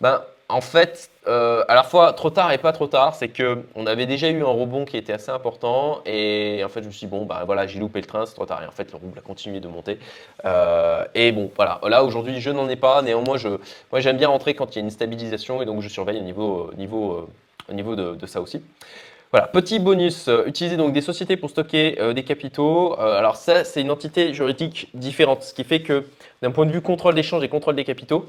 Ben, 0.02 0.24
en 0.50 0.62
fait, 0.62 1.12
euh, 1.28 1.64
à 1.68 1.76
la 1.76 1.84
fois 1.84 2.12
trop 2.14 2.32
tard 2.32 2.52
et 2.52 2.58
pas 2.58 2.72
trop 2.72 2.88
tard, 2.88 3.14
c'est 3.14 3.30
que 3.30 3.64
on 3.76 3.86
avait 3.86 4.08
déjà 4.08 4.30
eu 4.30 4.42
un 4.42 4.48
rebond 4.48 4.84
qui 4.84 4.98
était 4.98 5.14
assez 5.14 5.30
important 5.30 6.02
et 6.08 6.64
en 6.66 6.70
fait 6.70 6.82
je 6.82 6.88
me 6.88 6.92
suis 6.92 7.06
dit 7.06 7.12
bon 7.12 7.26
bah 7.26 7.44
voilà 7.46 7.68
j'ai 7.68 7.80
loupé 7.80 8.02
le 8.02 8.08
train, 8.08 8.26
c'est 8.26 8.34
trop 8.34 8.48
tard. 8.48 8.64
Et 8.64 8.66
en 8.66 8.72
fait 8.72 8.92
le 8.92 8.98
rouble 8.98 9.20
a 9.20 9.22
continué 9.22 9.60
de 9.60 9.68
monter. 9.68 10.00
Euh, 10.46 11.06
et 11.14 11.32
bon 11.32 11.52
voilà. 11.56 11.80
Là 11.88 12.04
aujourd'hui 12.04 12.42
je 12.42 12.50
n'en 12.50 12.68
ai 12.68 12.76
pas, 12.76 13.04
néanmoins 13.04 13.38
moi 13.92 14.00
j'aime 14.00 14.18
bien 14.18 14.28
rentrer 14.28 14.56
quand 14.56 14.76
il 14.76 14.80
y 14.80 14.82
a 14.82 14.84
une 14.84 14.90
stabilisation 14.90 15.62
et 15.62 15.66
donc 15.66 15.82
je 15.82 15.88
surveille 15.88 16.18
au 16.18 16.24
niveau 16.24 16.72
niveau 16.78 17.30
au 17.70 17.74
niveau 17.74 17.96
de, 17.96 18.26
ça 18.26 18.42
aussi. 18.42 18.64
Voilà, 19.32 19.46
petit 19.46 19.78
bonus, 19.78 20.28
euh, 20.28 20.46
utiliser 20.48 20.78
donc 20.78 20.94
des 20.94 21.02
sociétés 21.02 21.38
pour 21.38 21.52
stocker 21.52 21.96
des 22.16 22.24
capitaux. 22.24 23.00
alors 23.00 23.36
ça, 23.36 23.64
c'est 23.64 23.82
une 23.82 23.92
entité 23.92 24.34
juridique 24.34 24.90
différente, 24.96 25.44
ce 25.44 25.54
qui 25.54 25.64
fait 25.64 25.82
que 25.84 26.08
d'un 26.42 26.50
point 26.50 26.66
de 26.66 26.72
vue 26.72 26.82
contrôle 26.82 27.14
d'échange 27.14 27.44
et 27.44 27.50
contrôle 27.50 27.76
des 27.76 27.84
capitaux, 27.84 28.26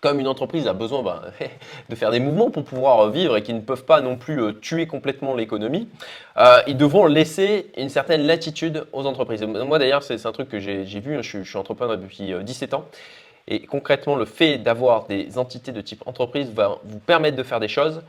comme 0.00 0.20
une 0.20 0.26
entreprise 0.26 0.66
a 0.66 0.72
besoin 0.72 1.02
ben, 1.02 1.22
de 1.88 1.94
faire 1.94 2.10
des 2.10 2.20
mouvements 2.20 2.50
pour 2.50 2.64
pouvoir 2.64 3.00
euh, 3.00 3.10
vivre 3.10 3.36
et 3.36 3.42
qui 3.42 3.54
ne 3.54 3.60
peuvent 3.60 3.84
pas 3.84 4.00
non 4.00 4.16
plus 4.16 4.42
euh, 4.42 4.52
tuer 4.52 4.86
complètement 4.86 5.34
l'économie, 5.34 5.88
euh, 6.36 6.60
ils 6.66 6.76
devront 6.76 7.06
laisser 7.06 7.70
une 7.76 7.88
certaine 7.88 8.22
latitude 8.22 8.86
aux 8.92 9.06
entreprises. 9.06 9.42
Moi 9.42 9.78
d'ailleurs, 9.78 10.02
c'est 10.02 10.24
un 10.24 10.32
truc 10.32 10.48
que 10.48 10.58
j'ai 10.58 11.00
vu, 11.00 11.16
hein, 11.16 11.22
je, 11.22 11.42
suis 11.42 11.58
entrepreneur 11.58 11.98
depuis 11.98 12.32
17 12.42 12.74
ans. 12.74 12.84
Et 13.50 13.60
concrètement, 13.60 14.14
le 14.14 14.26
fait 14.26 14.58
d'avoir 14.58 15.06
des 15.06 15.38
entités 15.38 15.72
de 15.72 15.80
type 15.80 16.06
entreprise 16.06 16.52
va 16.52 16.78
vous 16.84 16.98
permettre 16.98 17.36
de 17.36 17.42
faire 17.42 17.60
des 17.60 17.68
choses 17.68 18.02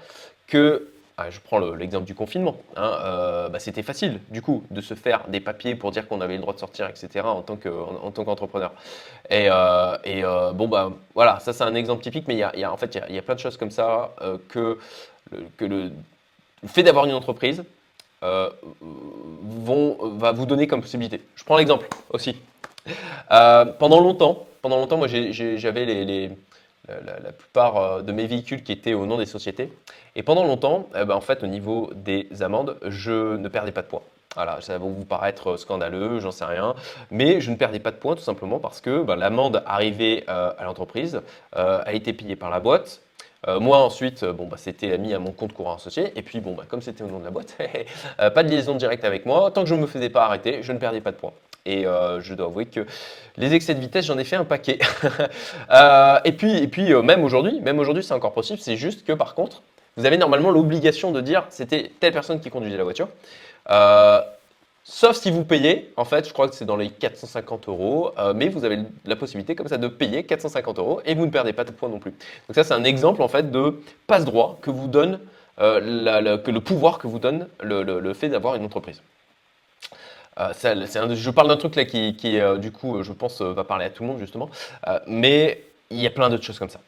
que 0.47 0.89
ah, 1.21 1.29
je 1.29 1.39
prends 1.41 1.59
l'exemple 1.59 2.05
du 2.05 2.15
confinement. 2.15 2.55
Hein, 2.77 2.97
euh, 3.03 3.49
bah, 3.49 3.59
c'était 3.59 3.83
facile, 3.83 4.21
du 4.29 4.41
coup, 4.41 4.63
de 4.71 4.79
se 4.79 4.93
faire 4.93 5.27
des 5.27 5.41
papiers 5.41 5.75
pour 5.75 5.91
dire 5.91 6.07
qu'on 6.07 6.21
avait 6.21 6.35
le 6.35 6.41
droit 6.41 6.53
de 6.53 6.59
sortir, 6.59 6.87
etc., 6.87 7.25
en 7.25 7.41
tant 7.41 7.57
qu'entrepreneur. 7.57 8.71
et, 9.29 9.49
euh, 9.49 9.97
euh, 10.05 10.53
bon, 10.53 10.69
bah, 10.69 10.93
voilà, 11.15 11.39
ça 11.41 11.51
c'est 11.51 11.65
un 11.65 11.75
exemple 11.75 12.03
typique, 12.03 12.25
mais 12.29 12.35
y 12.35 12.43
a, 12.43 12.71
en 12.71 12.77
fait, 12.77 12.97
il 13.09 13.15
y, 13.15 13.17
a, 13.17 13.21
plein 13.21 13.35
de 13.35 13.39
choses 13.39 13.57
comme 13.57 13.71
ça 13.71 14.11
que, 14.47 14.77
le, 15.59 15.91
fait 16.65 16.83
d'avoir 16.83 17.05
une 17.05 17.13
entreprise 17.13 17.65
va 18.21 18.51
vous 20.31 20.45
donner 20.45 20.67
comme 20.67 20.81
possibilité. 20.81 21.21
Je 21.35 21.43
prends 21.43 21.57
l'exemple 21.57 21.89
aussi. 22.11 22.37
pendant 23.27 23.99
longtemps, 23.99 24.47
pendant 24.61 24.77
longtemps, 24.77 24.97
moi 24.97 25.07
j'avais 25.07 25.85
les, 25.85 26.31
la, 27.05 27.31
plupart 27.31 28.03
de 28.03 28.11
mes 28.11 28.27
véhicules 28.27 28.63
qui 28.63 28.71
étaient 28.71 28.93
au 28.93 29.05
nom 29.05 29.17
des 29.17 29.25
sociétés. 29.25 29.71
Et 30.15 30.23
pendant 30.23 30.43
longtemps, 30.43 30.87
eh 30.95 31.05
ben, 31.05 31.15
en 31.15 31.21
fait, 31.21 31.43
au 31.43 31.47
niveau 31.47 31.89
des 31.95 32.27
amendes, 32.41 32.77
je 32.85 33.37
ne 33.37 33.47
perdais 33.47 33.71
pas 33.71 33.81
de 33.81 33.87
poids. 33.87 34.03
Voilà, 34.35 34.61
ça 34.61 34.73
va 34.73 34.79
vous 34.79 35.05
paraître 35.05 35.57
scandaleux, 35.57 36.19
j'en 36.19 36.29
sais 36.29 36.45
rien, 36.45 36.75
mais 37.09 37.41
je 37.41 37.49
ne 37.49 37.55
perdais 37.55 37.79
pas 37.79 37.89
de 37.89 37.95
points 37.95 38.15
tout 38.15 38.21
simplement 38.21 38.59
parce 38.59 38.79
que 38.79 39.01
ben, 39.01 39.15
l'amende 39.15 39.63
arrivait 39.65 40.23
euh, 40.29 40.53
à 40.55 40.65
l'entreprise, 40.65 41.21
euh, 41.55 41.81
a 41.83 41.93
été 41.93 42.13
payée 42.13 42.35
par 42.35 42.51
la 42.51 42.59
boîte. 42.59 43.01
Euh, 43.47 43.59
moi 43.59 43.79
ensuite, 43.79 44.23
bon 44.23 44.47
bah 44.47 44.57
c'était 44.57 44.97
mis 44.99 45.13
à 45.15 45.19
mon 45.19 45.31
compte 45.31 45.53
courant 45.53 45.75
associé 45.75 46.11
et 46.15 46.21
puis 46.21 46.41
bon 46.41 46.53
bah 46.53 46.65
comme 46.67 46.81
c'était 46.81 47.03
au 47.03 47.07
nom 47.07 47.19
de 47.19 47.23
la 47.23 47.31
boîte, 47.31 47.57
pas 48.17 48.43
de 48.43 48.49
liaison 48.49 48.75
directe 48.75 49.03
avec 49.03 49.25
moi. 49.25 49.49
Tant 49.49 49.63
que 49.63 49.69
je 49.69 49.75
ne 49.75 49.81
me 49.81 49.87
faisais 49.87 50.09
pas 50.09 50.25
arrêter, 50.25 50.61
je 50.61 50.71
ne 50.73 50.77
perdais 50.77 51.01
pas 51.01 51.11
de 51.11 51.17
points. 51.17 51.33
Et 51.71 51.83
je 51.83 52.33
dois 52.33 52.47
avouer 52.47 52.65
que 52.65 52.85
les 53.37 53.53
excès 53.53 53.75
de 53.75 53.79
vitesse, 53.79 54.05
j'en 54.05 54.17
ai 54.17 54.23
fait 54.23 54.35
un 54.35 54.45
paquet. 54.45 54.79
et 56.25 56.31
puis, 56.31 56.57
et 56.57 56.67
puis 56.67 56.93
même 57.03 57.23
aujourd'hui, 57.23 57.59
même 57.61 57.79
aujourd'hui, 57.79 58.03
c'est 58.03 58.13
encore 58.13 58.33
possible. 58.33 58.59
C'est 58.59 58.77
juste 58.77 59.05
que 59.05 59.13
par 59.13 59.35
contre, 59.35 59.61
vous 59.97 60.05
avez 60.05 60.17
normalement 60.17 60.51
l'obligation 60.51 61.11
de 61.11 61.19
dire 61.19 61.45
c'était 61.49 61.91
telle 61.99 62.13
personne 62.13 62.39
qui 62.39 62.49
conduisait 62.49 62.77
la 62.77 62.83
voiture. 62.83 63.09
Euh, 63.69 64.21
sauf 64.83 65.17
si 65.17 65.29
vous 65.29 65.43
payez, 65.43 65.91
en 65.97 66.05
fait, 66.05 66.27
je 66.27 66.33
crois 66.33 66.47
que 66.47 66.55
c'est 66.55 66.65
dans 66.65 66.77
les 66.77 66.89
450 66.89 67.67
euros, 67.67 68.11
euh, 68.17 68.33
mais 68.33 68.47
vous 68.47 68.63
avez 68.65 68.79
la 69.05 69.15
possibilité 69.15 69.55
comme 69.55 69.67
ça 69.67 69.77
de 69.77 69.87
payer 69.87 70.23
450 70.23 70.79
euros 70.79 71.01
et 71.05 71.15
vous 71.15 71.25
ne 71.25 71.31
perdez 71.31 71.53
pas 71.53 71.63
de 71.63 71.71
points 71.71 71.89
non 71.89 71.99
plus. 71.99 72.11
Donc 72.11 72.55
ça, 72.55 72.63
c'est 72.63 72.73
un 72.73 72.83
exemple 72.83 73.21
en 73.21 73.27
fait 73.27 73.51
de 73.51 73.81
passe-droit 74.07 74.57
que 74.61 74.71
vous 74.71 74.87
donne, 74.87 75.19
euh, 75.59 76.37
que 76.37 76.51
le 76.51 76.61
pouvoir 76.61 76.97
que 76.97 77.07
vous 77.07 77.19
donne 77.19 77.47
le, 77.61 78.13
fait 78.13 78.29
d'avoir 78.29 78.55
une 78.55 78.63
entreprise. 78.63 79.01
Je 80.39 81.29
parle 81.29 81.47
d'un 81.47 81.57
truc 81.57 81.75
là 81.75 81.85
qui, 81.85 82.15
qui 82.15 82.39
du 82.59 82.71
coup, 82.71 83.03
je 83.03 83.11
pense, 83.11 83.41
va 83.41 83.63
parler 83.63 83.85
à 83.85 83.89
tout 83.89 84.03
le 84.03 84.09
monde 84.09 84.19
justement, 84.19 84.49
mais 85.07 85.63
il 85.89 85.99
y 85.99 86.07
a 86.07 86.11
plein 86.11 86.29
d'autres 86.29 86.43
choses 86.43 86.59
comme 86.59 86.69
ça. 86.69 86.79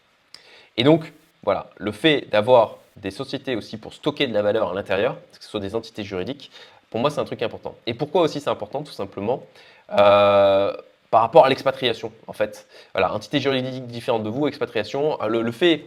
Et 0.78 0.84
donc, 0.84 1.12
voilà, 1.44 1.70
le 1.78 1.92
fait 1.92 2.28
d'avoir 2.32 2.78
des 2.98 3.12
sociétés 3.12 3.56
aussi 3.56 3.78
pour 3.78 3.94
stocker 3.94 4.28
de 4.28 4.34
la 4.34 4.42
valeur 4.42 4.72
à 4.72 4.74
l'intérieur, 4.74 5.16
que 5.38 5.44
ce 5.44 5.50
soit 5.50 5.60
des 5.60 5.76
entités 5.76 6.04
juridiques, 6.04 6.52
pour 6.90 7.00
moi, 7.00 7.10
c'est 7.10 7.20
un 7.20 7.26
truc 7.26 7.42
important. 7.42 7.76
Et 7.88 7.94
pourquoi 7.94 8.22
aussi 8.22 8.40
c'est 8.40 8.50
important 8.50 8.84
Tout 8.84 8.92
simplement 8.92 9.44
euh, 9.92 10.74
par 11.10 11.22
rapport 11.22 11.46
à 11.46 11.50
l'expatriation, 11.50 12.12
en 12.28 12.34
fait. 12.34 12.68
Voilà, 12.94 13.14
entité 13.14 13.40
juridique 13.40 13.88
différente 13.88 14.24
de 14.24 14.30
vous, 14.30 14.48
expatriation. 14.48 15.22
Euh, 15.22 15.28
le, 15.28 15.52
fait 15.52 15.86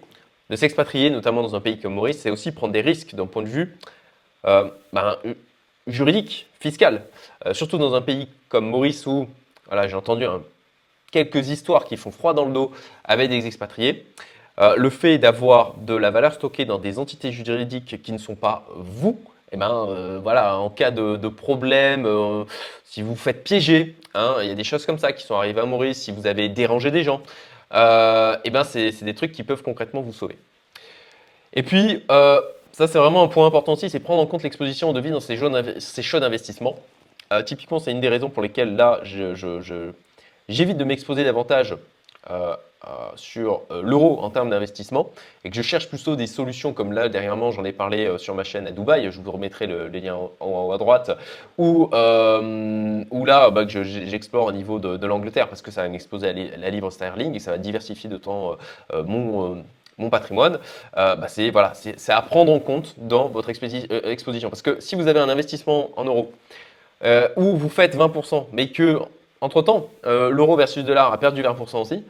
de 0.51 0.57
s'expatrier, 0.57 1.11
notamment 1.11 1.43
dans 1.43 1.55
un 1.55 1.61
pays 1.61 1.79
comme 1.79 1.95
Maurice, 1.95 2.21
c'est 2.21 2.31
aussi 2.31 2.53
prendre 2.53 2.73
des 2.73 2.81
risques 2.81 3.15
d'un 3.15 3.27
point 3.27 3.43
de 3.43 3.49
vue 3.49 3.77
euh, 4.47 4.69
ben, 4.93 5.17
juridique, 5.87 6.47
fiscal. 6.61 7.03
surtout 7.53 7.79
dans 7.79 7.95
un 7.95 8.01
pays 8.01 8.29
comme 8.49 8.69
Maurice 8.69 9.07
où, 9.07 9.29
voilà, 9.67 9.87
j'ai 9.87 9.97
entendu 9.97 10.27
quelques 11.15 11.51
histoires 11.51 11.85
qui 11.85 11.97
font 11.97 12.11
froid 12.11 12.35
dans 12.35 12.45
le 12.45 12.53
dos 12.53 12.73
avec 13.05 13.31
des 13.31 13.47
expatriés. 13.47 14.05
Euh, 14.61 14.75
le 14.77 14.91
fait 14.91 15.19
d'avoir 15.19 15.75
de 15.75 15.95
la 15.95 16.11
valeur 16.11 16.33
stockée 16.35 16.65
dans 16.65 16.79
des 16.79 16.99
entités 16.99 17.33
juridiques 17.33 18.03
qui 18.03 18.13
ne 18.13 18.19
sont 18.19 18.37
pas 18.37 18.67
vous, 18.75 19.21
eh 19.51 19.57
ben, 19.57 19.87
euh, 19.89 20.21
voilà, 20.23 20.59
en 20.59 20.71
cas 20.71 20.91
de, 20.91 21.29
problème, 21.29 22.07
euh, 22.07 22.45
si 22.85 23.03
vous 23.03 23.17
faites 23.17 23.43
piéger, 23.45 23.97
hein, 24.15 24.37
il 24.43 24.49
y 24.49 24.51
a 24.51 24.55
des 24.55 24.65
choses 24.65 24.87
comme 24.87 24.99
ça 24.99 25.13
qui 25.13 25.25
sont 25.25 25.35
arrivées 25.35 25.61
à 25.61 25.67
Maurice, 25.67 26.03
si 26.03 26.13
vous 26.13 26.27
avez 26.27 26.49
dérangé 26.49 26.91
des 26.91 27.03
gens, 27.03 27.21
eh 27.73 28.51
ben, 28.51 28.63
c'est 28.65 29.03
des 29.03 29.15
trucs 29.15 29.33
qui 29.33 29.43
peuvent 29.43 29.63
concrètement 29.63 30.01
vous 30.01 30.13
sauver. 30.13 30.39
Et 31.53 31.63
puis, 31.65 32.05
ça 32.77 32.87
c'est 32.87 32.99
vraiment 32.99 33.23
un 33.23 33.29
point 33.29 33.47
important 33.47 33.73
aussi, 33.73 33.89
c'est 33.89 34.01
prendre 34.01 34.23
en 34.23 34.27
compte 34.27 34.43
l'exposition 34.43 34.93
de 34.93 35.01
vie 35.01 35.11
dans 35.11 35.21
ces, 35.21 35.39
ces 35.79 36.03
choix 36.03 36.21
d'investissement. 36.21 36.77
typiquement, 37.47 37.79
c'est 37.79 37.91
une 37.91 38.01
des 38.01 38.09
raisons 38.09 38.29
pour 38.29 38.43
lesquelles 38.43 38.77
là, 38.77 39.01
j'évite 40.49 40.77
de 40.77 40.85
m'exposer 40.85 41.25
davantage 41.25 41.77
euh, 42.87 42.91
sur 43.17 43.63
euh, 43.71 43.81
l'euro 43.83 44.19
en 44.21 44.29
termes 44.29 44.51
d'investissement 44.51 45.11
et 45.45 45.49
que 45.49 45.57
je 45.57 45.63
cherche 45.63 45.89
plutôt 45.89 46.17
des 46.17 46.27
solutions 46.27 46.75
comme 46.75 46.93
là, 46.93 47.09
dernièrement, 47.09 47.51
j'en 47.51 47.65
ai 47.65 47.73
parlé 47.73 48.05
euh, 48.05 48.19
sur 48.19 48.35
ma 48.35 48.45
chaîne 48.45 48.67
à 48.67 48.73
Dubaï, 48.73 49.11
je 49.11 49.21
vous 49.23 49.31
remettrai 49.31 49.67
le, 49.67 49.89
les 49.89 50.01
liens 50.01 50.17
en, 50.17 50.31
haut 50.41 50.73
à 50.73 50.77
droite, 50.77 51.11
ou, 51.57 51.89
là, 51.91 53.51
bah, 53.51 53.65
que 53.65 53.83
j'explore 53.85 54.47
au 54.47 54.53
niveau 54.53 54.79
de, 54.79 55.07
l'Angleterre 55.07 55.49
parce 55.49 55.63
que 55.63 55.71
ça 55.71 55.83
va 55.83 55.89
m'exposer 55.89 56.29
à 56.29 56.33
la 56.59 56.69
livre 56.69 56.91
sterling 56.91 57.35
et 57.35 57.39
ça 57.39 57.53
va 57.53 57.59
diversifier 57.59 58.11
de 58.11 58.19
temps 58.19 58.57
mon 58.93 59.65
mon 59.99 60.11
patrimoine, 60.11 60.59
bah, 60.95 61.27
c'est 61.29 62.13
à 62.13 62.23
prendre 62.23 62.53
en 62.53 62.61
compte 62.61 62.95
dans 62.99 63.29
votre 63.29 63.51
exposition. 63.51 64.49
Parce 64.51 64.63
que 64.63 64.81
si 64.81 64.95
vous 64.95 65.07
avez 65.07 65.21
un 65.21 65.29
investissement 65.29 65.91
en 65.97 66.05
euros 66.05 66.33
où 67.37 67.57
vous 67.57 67.69
faites 67.69 67.97
20%, 67.97 68.47
mais 68.53 68.69
que 68.69 68.99
entre-temps, 69.45 69.91
euh, 70.07 70.31
l'euro 70.31 70.57
versus 70.57 70.83
dollar 70.85 71.13
a 71.13 71.19
perdu 71.19 71.43
20% 71.43 71.83
aussi. 71.83 72.03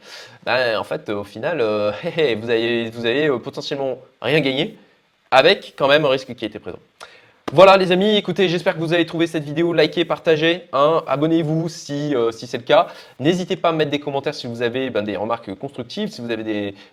Ben, 0.44 0.78
en 0.78 0.84
fait, 0.84 1.08
au 1.08 1.24
final, 1.24 1.60
euh, 1.60 1.90
vous 2.36 2.50
avez, 2.50 3.26
euh, 3.26 3.38
potentiellement 3.38 3.98
rien 4.22 4.40
gagné 4.40 4.78
avec 5.32 5.74
quand 5.76 5.88
même 5.88 6.04
un 6.04 6.10
risque 6.10 6.32
qui 6.34 6.44
était 6.44 6.60
présent. 6.60 6.78
Voilà 7.54 7.76
les 7.76 7.92
amis, 7.92 8.16
écoutez, 8.16 8.48
j'espère 8.48 8.74
que 8.74 8.80
vous 8.80 8.94
avez 8.94 9.06
trouvé 9.06 9.28
cette 9.28 9.44
vidéo, 9.44 9.72
likez, 9.72 10.04
partagez, 10.04 10.64
hein, 10.72 11.04
abonnez-vous 11.06 11.68
si, 11.68 12.12
euh, 12.12 12.32
si 12.32 12.48
c'est 12.48 12.56
le 12.56 12.64
cas. 12.64 12.88
N'hésitez 13.20 13.54
pas 13.54 13.68
à 13.68 13.72
mettre 13.72 13.92
des 13.92 14.00
commentaires 14.00 14.34
si 14.34 14.48
vous 14.48 14.60
avez 14.60 14.90
ben, 14.90 15.04
des 15.04 15.16
remarques 15.16 15.54
constructives, 15.54 16.08
si 16.08 16.20
vous 16.20 16.32
avez 16.32 16.42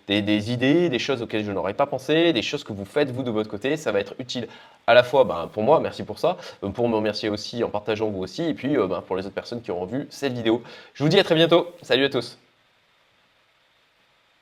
des, 0.07 0.21
des, 0.21 0.51
idées, 0.51 0.89
des 0.89 0.99
choses 0.99 1.23
auxquelles 1.23 1.43
je 1.43 1.51
n'aurais 1.51 1.73
pas 1.73 1.87
pensé, 1.87 2.31
des 2.31 2.43
choses 2.43 2.63
que 2.63 2.73
vous 2.73 2.85
faites 2.85 3.09
vous 3.09 3.23
de 3.23 3.31
votre 3.31 3.49
côté, 3.49 3.75
ça 3.75 3.91
va 3.91 4.01
être 4.01 4.13
utile 4.19 4.47
à 4.85 4.93
la 4.93 5.01
fois 5.01 5.23
ben, 5.23 5.49
pour 5.51 5.63
moi, 5.63 5.79
merci 5.79 6.03
pour 6.03 6.19
ça, 6.19 6.37
euh, 6.63 6.69
pour 6.69 6.87
me 6.87 6.95
remercier 6.95 7.29
aussi 7.29 7.63
en 7.63 7.69
partageant 7.69 8.11
vous 8.11 8.21
aussi, 8.21 8.43
et 8.43 8.53
puis 8.53 8.77
euh, 8.77 8.85
ben, 8.85 9.01
pour 9.01 9.15
les 9.15 9.25
autres 9.25 9.33
personnes 9.33 9.63
qui 9.63 9.71
auront 9.71 9.87
vu 9.87 10.05
cette 10.11 10.33
vidéo. 10.33 10.61
Je 10.93 11.01
vous 11.01 11.09
dis 11.09 11.19
à 11.19 11.23
très 11.23 11.33
bientôt, 11.33 11.69
salut 11.81 12.05
à 12.05 12.09
tous 12.09 12.37